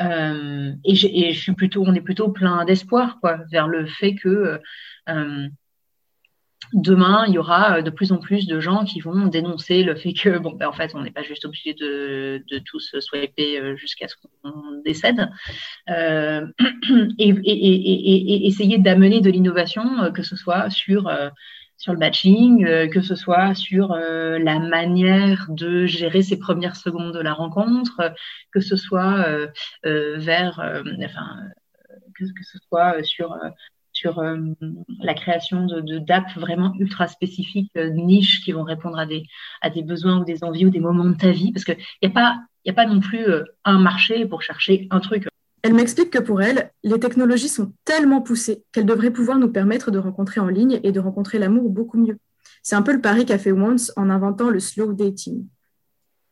Euh, 0.00 0.72
et, 0.84 0.94
je 0.94 1.38
suis 1.38 1.54
plutôt, 1.54 1.82
on 1.86 1.94
est 1.94 2.02
plutôt 2.02 2.30
plein 2.30 2.64
d'espoir 2.66 3.18
quoi, 3.20 3.38
vers 3.50 3.66
le 3.66 3.86
fait 3.86 4.14
que 4.14 4.60
euh, 5.08 5.48
demain 6.72 7.24
il 7.28 7.34
y 7.34 7.38
aura 7.38 7.82
de 7.82 7.90
plus 7.90 8.12
en 8.12 8.18
plus 8.18 8.46
de 8.46 8.60
gens 8.60 8.84
qui 8.84 9.00
vont 9.00 9.26
dénoncer 9.26 9.82
le 9.82 9.94
fait 9.94 10.12
que 10.12 10.38
bon, 10.38 10.52
ben, 10.52 10.68
en 10.68 10.72
fait, 10.72 10.94
on 10.94 11.02
n'est 11.02 11.10
pas 11.10 11.22
juste 11.22 11.44
obligé 11.44 11.74
de, 11.74 12.44
de 12.50 12.58
tous 12.58 12.94
swiper 13.00 13.76
jusqu'à 13.76 14.08
ce 14.08 14.14
qu'on 14.16 14.82
décède, 14.84 15.28
et, 15.88 16.48
et, 17.18 18.46
essayer 18.46 18.78
d'amener 18.78 19.20
de 19.20 19.30
l'innovation, 19.30 20.12
que 20.12 20.22
ce 20.22 20.36
soit 20.36 20.70
sur 20.70 21.10
sur 21.76 21.92
le 21.92 21.98
batching, 21.98 22.64
euh, 22.64 22.88
que 22.88 23.02
ce 23.02 23.14
soit 23.14 23.54
sur 23.54 23.92
euh, 23.92 24.38
la 24.38 24.58
manière 24.58 25.46
de 25.48 25.86
gérer 25.86 26.22
ces 26.22 26.38
premières 26.38 26.76
secondes 26.76 27.12
de 27.12 27.20
la 27.20 27.34
rencontre, 27.34 28.14
que 28.52 28.60
ce 28.60 28.76
soit 28.76 29.26
euh, 29.28 29.48
vers, 30.18 30.82
enfin, 31.04 31.36
que, 32.14 32.24
ce 32.24 32.58
soit 32.68 33.02
sur 33.02 33.36
sur 33.96 34.22
la 35.00 35.14
création 35.14 35.64
de 35.66 35.98
d'apps 35.98 36.36
vraiment 36.36 36.74
ultra 36.78 37.08
spécifiques, 37.08 37.72
niches, 37.76 38.42
qui 38.42 38.52
vont 38.52 38.62
répondre 38.62 38.98
à 38.98 39.06
des, 39.06 39.22
à 39.62 39.70
des 39.70 39.82
besoins 39.82 40.20
ou 40.20 40.24
des 40.24 40.44
envies 40.44 40.66
ou 40.66 40.70
des 40.70 40.80
moments 40.80 41.06
de 41.06 41.16
ta 41.16 41.30
vie. 41.30 41.50
Parce 41.52 41.64
qu'il 41.64 41.78
n'y 42.02 42.08
a, 42.08 42.10
pas, 42.10 42.36
a 42.68 42.72
pas 42.74 42.84
non 42.84 43.00
plus 43.00 43.24
un 43.64 43.78
marché 43.78 44.26
pour 44.26 44.42
chercher 44.42 44.86
un 44.90 45.00
truc. 45.00 45.26
Elle 45.62 45.74
m'explique 45.74 46.10
que 46.10 46.18
pour 46.18 46.42
elle, 46.42 46.70
les 46.84 47.00
technologies 47.00 47.48
sont 47.48 47.72
tellement 47.84 48.20
poussées 48.20 48.62
qu'elles 48.70 48.86
devraient 48.86 49.10
pouvoir 49.10 49.38
nous 49.38 49.50
permettre 49.50 49.90
de 49.90 49.98
rencontrer 49.98 50.40
en 50.40 50.48
ligne 50.48 50.78
et 50.84 50.92
de 50.92 51.00
rencontrer 51.00 51.38
l'amour 51.38 51.70
beaucoup 51.70 51.98
mieux. 51.98 52.18
C'est 52.62 52.76
un 52.76 52.82
peu 52.82 52.92
le 52.92 53.00
pari 53.00 53.24
qu'a 53.24 53.38
fait 53.38 53.52
Once 53.52 53.92
en 53.96 54.10
inventant 54.10 54.50
le 54.50 54.60
slow 54.60 54.92
dating. 54.92 55.46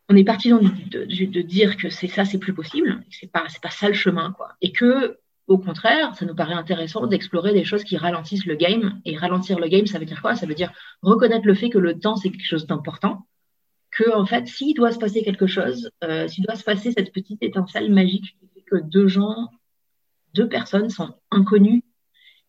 On 0.08 0.16
est 0.16 0.24
parti 0.24 0.50
de, 0.50 1.04
de, 1.24 1.42
dire 1.42 1.76
que 1.76 1.88
c'est 1.88 2.08
ça, 2.08 2.24
c'est 2.24 2.38
plus 2.38 2.52
possible, 2.52 3.02
c'est 3.10 3.30
pas, 3.30 3.44
c'est 3.48 3.62
pas 3.62 3.70
ça 3.70 3.88
le 3.88 3.94
chemin, 3.94 4.32
quoi. 4.32 4.52
Et 4.60 4.70
que, 4.70 5.18
au 5.46 5.58
contraire, 5.58 6.14
ça 6.14 6.24
nous 6.24 6.34
paraît 6.34 6.54
intéressant 6.54 7.06
d'explorer 7.06 7.52
des 7.52 7.64
choses 7.64 7.84
qui 7.84 7.96
ralentissent 7.96 8.46
le 8.46 8.56
game. 8.56 9.00
Et 9.04 9.16
ralentir 9.16 9.58
le 9.58 9.68
game, 9.68 9.86
ça 9.86 9.98
veut 9.98 10.06
dire 10.06 10.22
quoi? 10.22 10.34
Ça 10.34 10.46
veut 10.46 10.54
dire 10.54 10.72
reconnaître 11.02 11.46
le 11.46 11.54
fait 11.54 11.70
que 11.70 11.78
le 11.78 11.98
temps, 11.98 12.16
c'est 12.16 12.30
quelque 12.30 12.46
chose 12.46 12.66
d'important. 12.66 13.26
Que, 13.90 14.14
en 14.14 14.26
fait, 14.26 14.48
s'il 14.48 14.74
doit 14.74 14.92
se 14.92 14.98
passer 14.98 15.22
quelque 15.22 15.46
chose, 15.46 15.90
euh, 16.02 16.26
s'il 16.28 16.44
doit 16.44 16.56
se 16.56 16.64
passer 16.64 16.92
cette 16.92 17.12
petite 17.12 17.42
étincelle 17.42 17.92
magique 17.92 18.36
que 18.66 18.76
deux 18.76 19.06
gens, 19.06 19.50
deux 20.32 20.48
personnes 20.48 20.88
sont 20.90 21.14
inconnues 21.30 21.84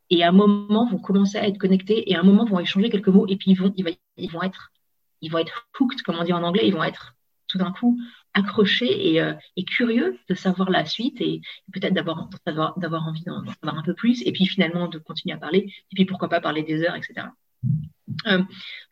et 0.09 0.23
à 0.23 0.29
un 0.29 0.31
moment 0.31 0.85
vont 0.85 0.99
commencer 0.99 1.37
à 1.37 1.47
être 1.47 1.57
connectés 1.57 2.09
et 2.09 2.15
à 2.15 2.21
un 2.21 2.23
moment 2.23 2.45
vont 2.45 2.59
échanger 2.59 2.89
quelques 2.89 3.09
mots 3.09 3.27
et 3.27 3.35
puis 3.35 3.51
ils 3.51 3.55
vont, 3.55 3.73
ils 3.75 4.31
vont 4.31 4.43
être, 4.43 4.71
ils 5.21 5.31
vont 5.31 5.39
être 5.39 5.67
hooked, 5.79 6.01
comme 6.01 6.17
on 6.17 6.23
dit 6.23 6.33
en 6.33 6.43
anglais, 6.43 6.67
ils 6.67 6.73
vont 6.73 6.83
être 6.83 7.15
tout 7.55 7.63
d'un 7.63 7.71
coup 7.71 7.99
accrochés 8.33 9.13
et, 9.13 9.21
euh, 9.21 9.33
curieux 9.65 10.19
de 10.29 10.35
savoir 10.35 10.69
la 10.69 10.85
suite 10.85 11.21
et, 11.21 11.41
peut-être 11.71 11.93
d'avoir, 11.93 12.29
d'avoir, 12.45 13.07
envie 13.07 13.23
d'en 13.23 13.43
savoir 13.45 13.77
un 13.77 13.83
peu 13.83 13.93
plus 13.93 14.21
et 14.25 14.31
puis 14.31 14.45
finalement 14.45 14.87
de 14.87 14.99
continuer 14.99 15.33
à 15.33 15.37
parler 15.37 15.73
et 15.91 15.95
puis 15.95 16.05
pourquoi 16.05 16.29
pas 16.29 16.41
parler 16.41 16.63
des 16.63 16.83
heures, 16.83 16.95
etc. 16.95 17.27
Euh, 18.27 18.43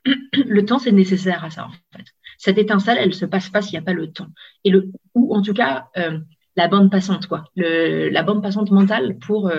le 0.45 0.65
temps, 0.65 0.79
c'est 0.79 0.91
nécessaire 0.91 1.43
à 1.43 1.49
ça, 1.49 1.65
en 1.65 1.71
fait. 1.95 2.05
Cette 2.37 2.57
étincelle, 2.57 2.97
elle 2.99 3.09
ne 3.09 3.13
se 3.13 3.25
passe 3.25 3.49
pas 3.49 3.61
s'il 3.61 3.73
n'y 3.73 3.83
a 3.83 3.85
pas 3.85 3.93
le 3.93 4.11
temps. 4.11 4.29
Et 4.63 4.71
le, 4.71 4.91
ou 5.13 5.35
en 5.35 5.41
tout 5.41 5.53
cas, 5.53 5.87
euh, 5.97 6.19
la 6.55 6.67
bande 6.67 6.89
passante, 6.89 7.27
quoi. 7.27 7.43
Le, 7.55 8.09
la 8.09 8.23
bande 8.23 8.41
passante 8.41 8.71
mentale 8.71 9.17
pour, 9.19 9.51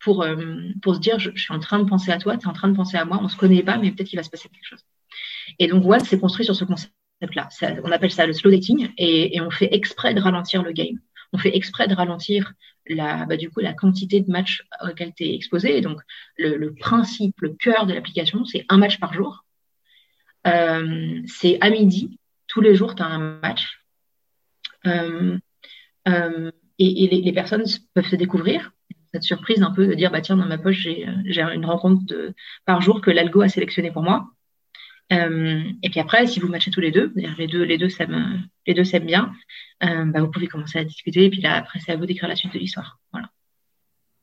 pour, 0.00 0.26
pour 0.82 0.94
se 0.94 1.00
dire 1.00 1.18
je, 1.18 1.30
suis 1.34 1.54
en 1.54 1.60
train 1.60 1.78
de 1.78 1.88
penser 1.88 2.12
à 2.12 2.18
toi, 2.18 2.36
tu 2.36 2.44
es 2.44 2.48
en 2.48 2.52
train 2.52 2.68
de 2.68 2.76
penser 2.76 2.96
à 2.96 3.04
moi, 3.04 3.18
on 3.22 3.28
se 3.28 3.36
connaît 3.36 3.62
pas, 3.62 3.78
mais 3.78 3.90
peut-être 3.90 4.08
qu'il 4.08 4.18
va 4.18 4.22
se 4.22 4.30
passer 4.30 4.48
quelque 4.48 4.66
chose. 4.66 4.84
Et 5.58 5.66
donc, 5.66 5.84
Watt 5.84 6.04
s'est 6.04 6.18
construit 6.18 6.44
sur 6.44 6.54
ce 6.54 6.64
On 7.84 7.92
appelle 7.92 8.10
ça 8.10 8.26
le 8.26 8.32
slow 8.32 8.50
dating 8.50 8.90
et, 8.98 9.40
on 9.40 9.50
fait 9.50 9.68
exprès 9.72 10.14
de 10.14 10.20
ralentir 10.20 10.62
le 10.62 10.72
game. 10.72 10.98
On 11.32 11.38
fait 11.38 11.56
exprès 11.56 11.88
de 11.88 11.94
ralentir 11.94 12.52
la, 12.86 13.26
bah, 13.26 13.36
quantité 13.74 14.20
de 14.20 14.30
matchs 14.30 14.62
auxquels 14.82 15.12
tu 15.14 15.24
es 15.24 15.34
exposé. 15.34 15.80
Donc, 15.80 16.00
le, 16.36 16.74
principe, 16.74 17.40
le 17.40 17.50
cœur 17.50 17.86
de 17.86 17.94
l'application, 17.94 18.44
c'est 18.44 18.64
un 18.68 18.78
match 18.78 19.00
par 19.00 19.12
jour. 19.12 19.44
Euh, 20.46 21.22
c'est 21.26 21.58
à 21.60 21.70
midi. 21.70 22.18
Tous 22.46 22.60
les 22.60 22.74
jours, 22.74 22.94
tu 22.94 23.02
as 23.02 23.06
un 23.06 23.40
match. 23.40 23.80
Euh, 24.86 25.38
euh, 26.08 26.50
et, 26.78 27.08
les, 27.08 27.32
personnes 27.32 27.64
peuvent 27.94 28.06
se 28.06 28.16
découvrir. 28.16 28.72
Cette 29.12 29.22
surprise 29.22 29.62
un 29.62 29.70
peu 29.70 29.86
de 29.86 29.94
dire, 29.94 30.10
bah 30.10 30.20
tiens, 30.20 30.36
dans 30.36 30.46
ma 30.46 30.58
poche, 30.58 30.88
j'ai 31.24 31.42
une 31.42 31.64
rencontre 31.64 32.32
par 32.64 32.80
jour 32.80 33.00
que 33.00 33.10
l'algo 33.10 33.42
a 33.42 33.48
sélectionné 33.48 33.92
pour 33.92 34.02
moi. 34.02 34.28
Euh, 35.12 35.62
et 35.82 35.90
puis 35.90 36.00
après, 36.00 36.26
si 36.26 36.40
vous 36.40 36.48
matchez 36.48 36.70
tous 36.70 36.80
les 36.80 36.90
deux, 36.90 37.12
les 37.14 37.46
deux, 37.46 37.62
les 37.62 37.78
deux 37.78 37.88
s'aiment, 37.88 38.42
les 38.66 38.74
deux 38.74 38.84
s'aiment 38.84 39.06
bien, 39.06 39.32
euh, 39.82 40.04
bah, 40.06 40.20
vous 40.20 40.30
pouvez 40.30 40.46
commencer 40.46 40.78
à 40.78 40.84
discuter. 40.84 41.24
Et 41.24 41.30
puis 41.30 41.40
là, 41.40 41.56
après, 41.56 41.78
c'est 41.84 41.92
à 41.92 41.96
vous 41.96 42.06
d'écrire 42.06 42.28
la 42.28 42.36
suite 42.36 42.54
de 42.54 42.58
l'histoire. 42.58 42.98
Voilà. 43.12 43.28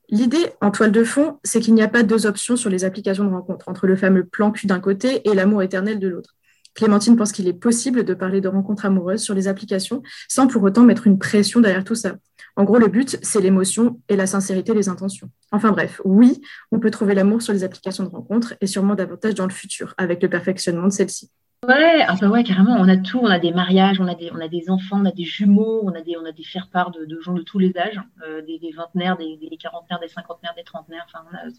L'idée 0.08 0.44
en 0.60 0.70
toile 0.70 0.92
de 0.92 1.04
fond, 1.04 1.38
c'est 1.44 1.60
qu'il 1.60 1.74
n'y 1.74 1.82
a 1.82 1.88
pas 1.88 2.02
deux 2.02 2.26
options 2.26 2.56
sur 2.56 2.68
les 2.68 2.84
applications 2.84 3.24
de 3.24 3.30
rencontre, 3.30 3.68
entre 3.68 3.86
le 3.86 3.96
fameux 3.96 4.24
plan 4.24 4.50
cul 4.50 4.66
d'un 4.66 4.80
côté 4.80 5.26
et 5.28 5.34
l'amour 5.34 5.62
éternel 5.62 5.98
de 5.98 6.08
l'autre. 6.08 6.36
Clémentine 6.74 7.16
pense 7.16 7.32
qu'il 7.32 7.48
est 7.48 7.52
possible 7.52 8.04
de 8.04 8.14
parler 8.14 8.40
de 8.40 8.48
rencontres 8.48 8.86
amoureuses 8.86 9.22
sur 9.22 9.34
les 9.34 9.48
applications 9.48 10.02
sans 10.28 10.46
pour 10.46 10.62
autant 10.62 10.82
mettre 10.82 11.06
une 11.06 11.18
pression 11.18 11.60
derrière 11.60 11.84
tout 11.84 11.94
ça. 11.94 12.16
En 12.56 12.64
gros, 12.64 12.78
le 12.78 12.88
but, 12.88 13.18
c'est 13.22 13.40
l'émotion 13.40 14.00
et 14.08 14.16
la 14.16 14.26
sincérité 14.26 14.74
des 14.74 14.88
intentions. 14.88 15.30
Enfin 15.52 15.70
bref, 15.70 16.00
oui, 16.04 16.40
on 16.70 16.78
peut 16.78 16.90
trouver 16.90 17.14
l'amour 17.14 17.40
sur 17.42 17.52
les 17.52 17.64
applications 17.64 18.04
de 18.04 18.10
rencontres 18.10 18.54
et 18.60 18.66
sûrement 18.66 18.94
davantage 18.94 19.34
dans 19.34 19.46
le 19.46 19.52
futur, 19.52 19.94
avec 19.96 20.22
le 20.22 20.28
perfectionnement 20.28 20.88
de 20.88 20.92
celles-ci. 20.92 21.30
Ouais, 21.68 22.04
enfin 22.08 22.28
ouais, 22.28 22.42
carrément, 22.42 22.72
on 22.72 22.88
a 22.88 22.96
tout, 22.96 23.20
on 23.20 23.26
a 23.30 23.38
des 23.38 23.52
mariages, 23.52 24.00
on 24.00 24.08
a 24.08 24.16
des, 24.16 24.32
on 24.32 24.40
a 24.40 24.48
des 24.48 24.68
enfants, 24.68 25.00
on 25.00 25.04
a 25.04 25.12
des 25.12 25.22
jumeaux, 25.22 25.80
on 25.84 25.94
a 25.94 26.00
des, 26.00 26.16
on 26.16 26.24
a 26.24 26.32
des 26.32 26.42
faire-part 26.42 26.90
de, 26.90 27.04
de, 27.04 27.20
gens 27.20 27.34
de 27.34 27.42
tous 27.42 27.60
les 27.60 27.78
âges, 27.78 28.00
euh, 28.26 28.42
des, 28.42 28.58
des, 28.58 28.72
vingtenaires, 28.72 29.16
des, 29.16 29.36
des, 29.36 29.56
quarantenaires, 29.56 30.00
des 30.00 30.08
cinquantenaires, 30.08 30.54
des 30.56 30.64
trentenaires, 30.64 31.06
enfin, 31.06 31.24
on 31.30 31.36
a, 31.36 31.52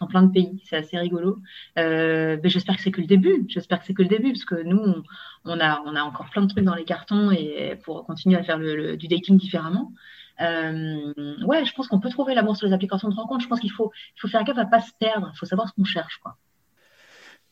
dans 0.00 0.06
plein 0.06 0.22
de 0.22 0.32
pays, 0.32 0.62
c'est 0.64 0.76
assez 0.76 0.98
rigolo. 0.98 1.38
Euh, 1.78 2.38
mais 2.42 2.48
j'espère 2.48 2.76
que 2.76 2.82
c'est 2.82 2.90
que 2.90 3.02
le 3.02 3.06
début, 3.06 3.44
j'espère 3.48 3.80
que 3.80 3.84
c'est 3.84 3.92
que 3.92 4.00
le 4.00 4.08
début, 4.08 4.32
parce 4.32 4.46
que 4.46 4.62
nous, 4.62 4.78
on, 4.78 5.02
on, 5.44 5.60
a, 5.60 5.82
on 5.84 5.96
a 5.96 6.02
encore 6.02 6.30
plein 6.30 6.40
de 6.40 6.48
trucs 6.48 6.64
dans 6.64 6.74
les 6.74 6.84
cartons 6.84 7.30
et 7.30 7.78
pour 7.84 8.06
continuer 8.06 8.38
à 8.38 8.42
faire 8.42 8.56
le, 8.56 8.96
du 8.96 9.06
dating 9.06 9.36
différemment. 9.36 9.92
Euh, 10.40 11.12
ouais, 11.44 11.66
je 11.66 11.74
pense 11.74 11.88
qu'on 11.88 12.00
peut 12.00 12.08
trouver 12.08 12.34
l'amour 12.34 12.56
sur 12.56 12.66
les 12.66 12.72
applications 12.72 13.10
de 13.10 13.14
rencontre. 13.14 13.42
Je 13.42 13.48
pense 13.48 13.60
qu'il 13.60 13.70
faut, 13.70 13.92
il 14.16 14.20
faut 14.20 14.28
faire 14.28 14.44
gaffe 14.44 14.56
à 14.56 14.64
pas 14.64 14.80
se 14.80 14.92
perdre. 14.98 15.30
Il 15.34 15.36
faut 15.36 15.44
savoir 15.44 15.68
ce 15.68 15.74
qu'on 15.74 15.84
cherche, 15.84 16.16
quoi. 16.22 16.38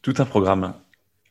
Tout 0.01 0.15
un 0.17 0.25
programme. 0.25 0.73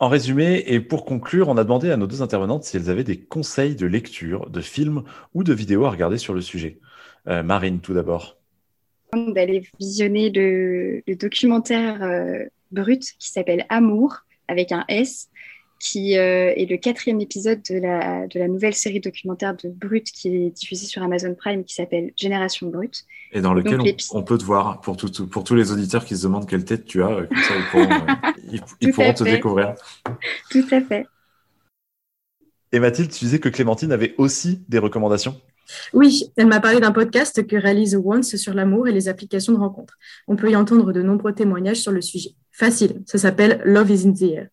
En 0.01 0.07
résumé, 0.07 0.63
et 0.65 0.79
pour 0.79 1.03
conclure, 1.03 1.49
on 1.49 1.57
a 1.57 1.63
demandé 1.65 1.91
à 1.91 1.97
nos 1.97 2.07
deux 2.07 2.21
intervenantes 2.21 2.63
si 2.63 2.77
elles 2.77 2.89
avaient 2.89 3.03
des 3.03 3.19
conseils 3.19 3.75
de 3.75 3.85
lecture, 3.85 4.49
de 4.49 4.61
films 4.61 5.03
ou 5.33 5.43
de 5.43 5.53
vidéos 5.53 5.83
à 5.83 5.89
regarder 5.89 6.17
sur 6.17 6.33
le 6.33 6.39
sujet. 6.39 6.79
Euh, 7.27 7.43
Marine, 7.43 7.81
tout 7.81 7.93
d'abord. 7.93 8.37
D'aller 9.13 9.67
visionner 9.77 10.29
le, 10.29 11.03
documentaire 11.15 12.01
euh, 12.01 12.45
brut 12.71 13.03
qui 13.19 13.29
s'appelle 13.29 13.65
Amour, 13.67 14.19
avec 14.47 14.71
un 14.71 14.85
S, 14.87 15.29
qui 15.79 16.17
euh, 16.17 16.53
est 16.55 16.69
le 16.69 16.77
quatrième 16.77 17.21
épisode 17.21 17.61
de 17.69 17.75
la, 17.75 18.27
de 18.27 18.37
la 18.37 18.47
nouvelle 18.47 18.73
série 18.73 18.99
documentaire 18.99 19.55
de 19.55 19.69
Brut 19.69 20.11
qui 20.11 20.27
est 20.27 20.49
diffusée 20.49 20.85
sur 20.85 21.01
Amazon 21.01 21.33
Prime 21.33 21.63
qui 21.63 21.73
s'appelle 21.73 22.11
Génération 22.17 22.67
Brut. 22.67 23.05
Et 23.31 23.41
dans 23.41 23.53
lequel 23.53 23.79
on, 24.11 24.23
peut 24.23 24.37
te 24.37 24.43
voir 24.43 24.81
pour, 24.81 24.97
tout, 24.97 25.27
pour 25.27 25.43
tous 25.43 25.55
les 25.55 25.71
auditeurs 25.71 26.03
qui 26.03 26.17
se 26.17 26.23
demandent 26.23 26.47
quelle 26.47 26.65
tête 26.65 26.85
tu 26.85 27.01
as, 27.01 27.09
euh, 27.09 27.25
comme 27.27 27.37
ça 27.37 27.53
ils 28.51 28.61
pourront, 28.91 29.13
te 29.13 29.23
découvrir. 29.23 29.75
Tout 30.51 30.65
à 30.71 30.81
fait. 30.81 31.07
Et 32.71 32.79
Mathilde, 32.79 33.11
tu 33.11 33.25
disais 33.25 33.39
que 33.39 33.49
Clémentine 33.49 33.91
avait 33.91 34.13
aussi 34.17 34.61
des 34.67 34.77
recommandations 34.77 35.39
oui, 35.93 36.31
elle 36.35 36.47
m'a 36.47 36.59
parlé 36.59 36.79
d'un 36.79 36.91
podcast 36.91 37.45
que 37.45 37.55
réalise 37.55 37.95
Once 37.95 38.35
sur 38.35 38.55
l'amour 38.55 38.87
et 38.87 38.91
les 38.91 39.07
applications 39.07 39.53
de 39.53 39.59
rencontres. 39.59 39.99
On 40.27 40.35
peut 40.35 40.49
y 40.49 40.55
entendre 40.55 40.91
de 40.91 41.03
nombreux 41.03 41.33
témoignages 41.33 41.77
sur 41.77 41.91
le 41.91 42.01
sujet. 42.01 42.31
Facile, 42.51 43.03
ça 43.05 43.19
s'appelle 43.19 43.61
Love 43.65 43.91
is 43.91 44.07
in 44.07 44.13
the 44.13 44.21
air. 44.23 44.47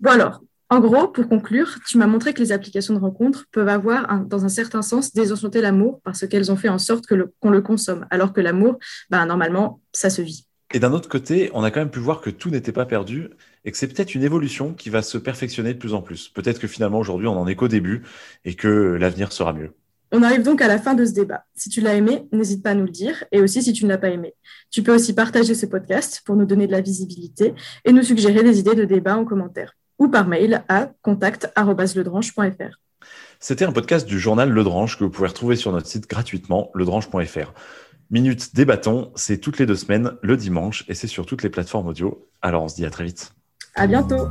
Bon 0.00 0.10
alors, 0.10 0.40
en 0.68 0.80
gros, 0.80 1.08
pour 1.08 1.28
conclure, 1.28 1.78
tu 1.86 1.96
m'as 1.96 2.06
montré 2.06 2.34
que 2.34 2.40
les 2.40 2.52
applications 2.52 2.94
de 2.94 2.98
rencontres 2.98 3.46
peuvent 3.52 3.68
avoir, 3.68 4.24
dans 4.24 4.44
un 4.44 4.48
certain 4.48 4.82
sens, 4.82 5.12
désenchanté 5.12 5.60
l'amour 5.60 6.00
parce 6.04 6.26
qu'elles 6.26 6.50
ont 6.50 6.56
fait 6.56 6.68
en 6.68 6.78
sorte 6.78 7.06
qu'on 7.06 7.50
le, 7.50 7.60
consomme, 7.62 8.06
alors 8.10 8.32
que 8.32 8.40
l'amour, 8.40 8.78
bah, 9.08 9.24
normalement, 9.24 9.80
ça 9.92 10.10
se 10.10 10.22
vit. 10.22 10.46
Et 10.74 10.80
d'un 10.80 10.92
autre 10.92 11.08
côté, 11.08 11.50
on 11.54 11.62
a 11.62 11.70
quand 11.70 11.80
même 11.80 11.90
pu 11.90 12.00
voir 12.00 12.20
que 12.20 12.30
tout 12.30 12.50
n'était 12.50 12.72
pas 12.72 12.84
perdu 12.84 13.30
et 13.64 13.70
que 13.70 13.78
c'est 13.78 13.86
peut-être 13.86 14.14
une 14.14 14.24
évolution 14.24 14.74
qui 14.74 14.90
va 14.90 15.02
se 15.02 15.16
perfectionner 15.16 15.72
de 15.72 15.78
plus 15.78 15.94
en 15.94 16.02
plus. 16.02 16.28
Peut-être 16.28 16.58
que 16.58 16.66
finalement 16.66 16.98
aujourd'hui 16.98 17.28
on 17.28 17.38
en 17.38 17.46
est 17.46 17.54
qu'au 17.54 17.68
début 17.68 18.02
et 18.44 18.54
que 18.54 18.68
l'avenir 18.68 19.32
sera 19.32 19.52
mieux. 19.52 19.72
On 20.12 20.22
arrive 20.22 20.42
donc 20.42 20.60
à 20.62 20.68
la 20.68 20.78
fin 20.78 20.94
de 20.94 21.04
ce 21.04 21.12
débat. 21.12 21.44
Si 21.54 21.68
tu 21.68 21.80
l'as 21.80 21.94
aimé, 21.94 22.28
n'hésite 22.32 22.62
pas 22.62 22.70
à 22.70 22.74
nous 22.74 22.84
le 22.84 22.90
dire, 22.90 23.24
et 23.32 23.40
aussi 23.40 23.62
si 23.62 23.72
tu 23.72 23.84
ne 23.84 23.90
l'as 23.90 23.98
pas 23.98 24.10
aimé. 24.10 24.34
Tu 24.70 24.82
peux 24.82 24.94
aussi 24.94 25.14
partager 25.14 25.54
ce 25.54 25.66
podcast 25.66 26.22
pour 26.24 26.36
nous 26.36 26.46
donner 26.46 26.66
de 26.66 26.72
la 26.72 26.80
visibilité 26.80 27.54
et 27.84 27.92
nous 27.92 28.02
suggérer 28.02 28.42
des 28.42 28.58
idées 28.58 28.74
de 28.74 28.84
débat 28.84 29.16
en 29.16 29.24
commentaire, 29.24 29.72
ou 29.98 30.08
par 30.08 30.26
mail 30.26 30.64
à 30.68 30.90
contact.ledranche.fr. 31.02 32.80
C'était 33.38 33.64
un 33.64 33.72
podcast 33.72 34.06
du 34.06 34.18
journal 34.18 34.50
Le 34.50 34.64
Dranche 34.64 34.98
que 34.98 35.04
vous 35.04 35.10
pouvez 35.10 35.28
retrouver 35.28 35.56
sur 35.56 35.72
notre 35.72 35.86
site 35.86 36.08
gratuitement, 36.08 36.70
ledranche.fr. 36.74 37.52
Minute 38.10 38.54
débattons, 38.54 39.10
c'est 39.14 39.38
toutes 39.38 39.58
les 39.58 39.66
deux 39.66 39.76
semaines, 39.76 40.12
le 40.22 40.36
dimanche, 40.36 40.84
et 40.88 40.94
c'est 40.94 41.08
sur 41.08 41.26
toutes 41.26 41.42
les 41.42 41.50
plateformes 41.50 41.88
audio. 41.88 42.26
Alors 42.40 42.62
on 42.62 42.68
se 42.68 42.76
dit 42.76 42.86
à 42.86 42.90
très 42.90 43.04
vite. 43.04 43.32
À 43.74 43.86
bientôt. 43.86 44.28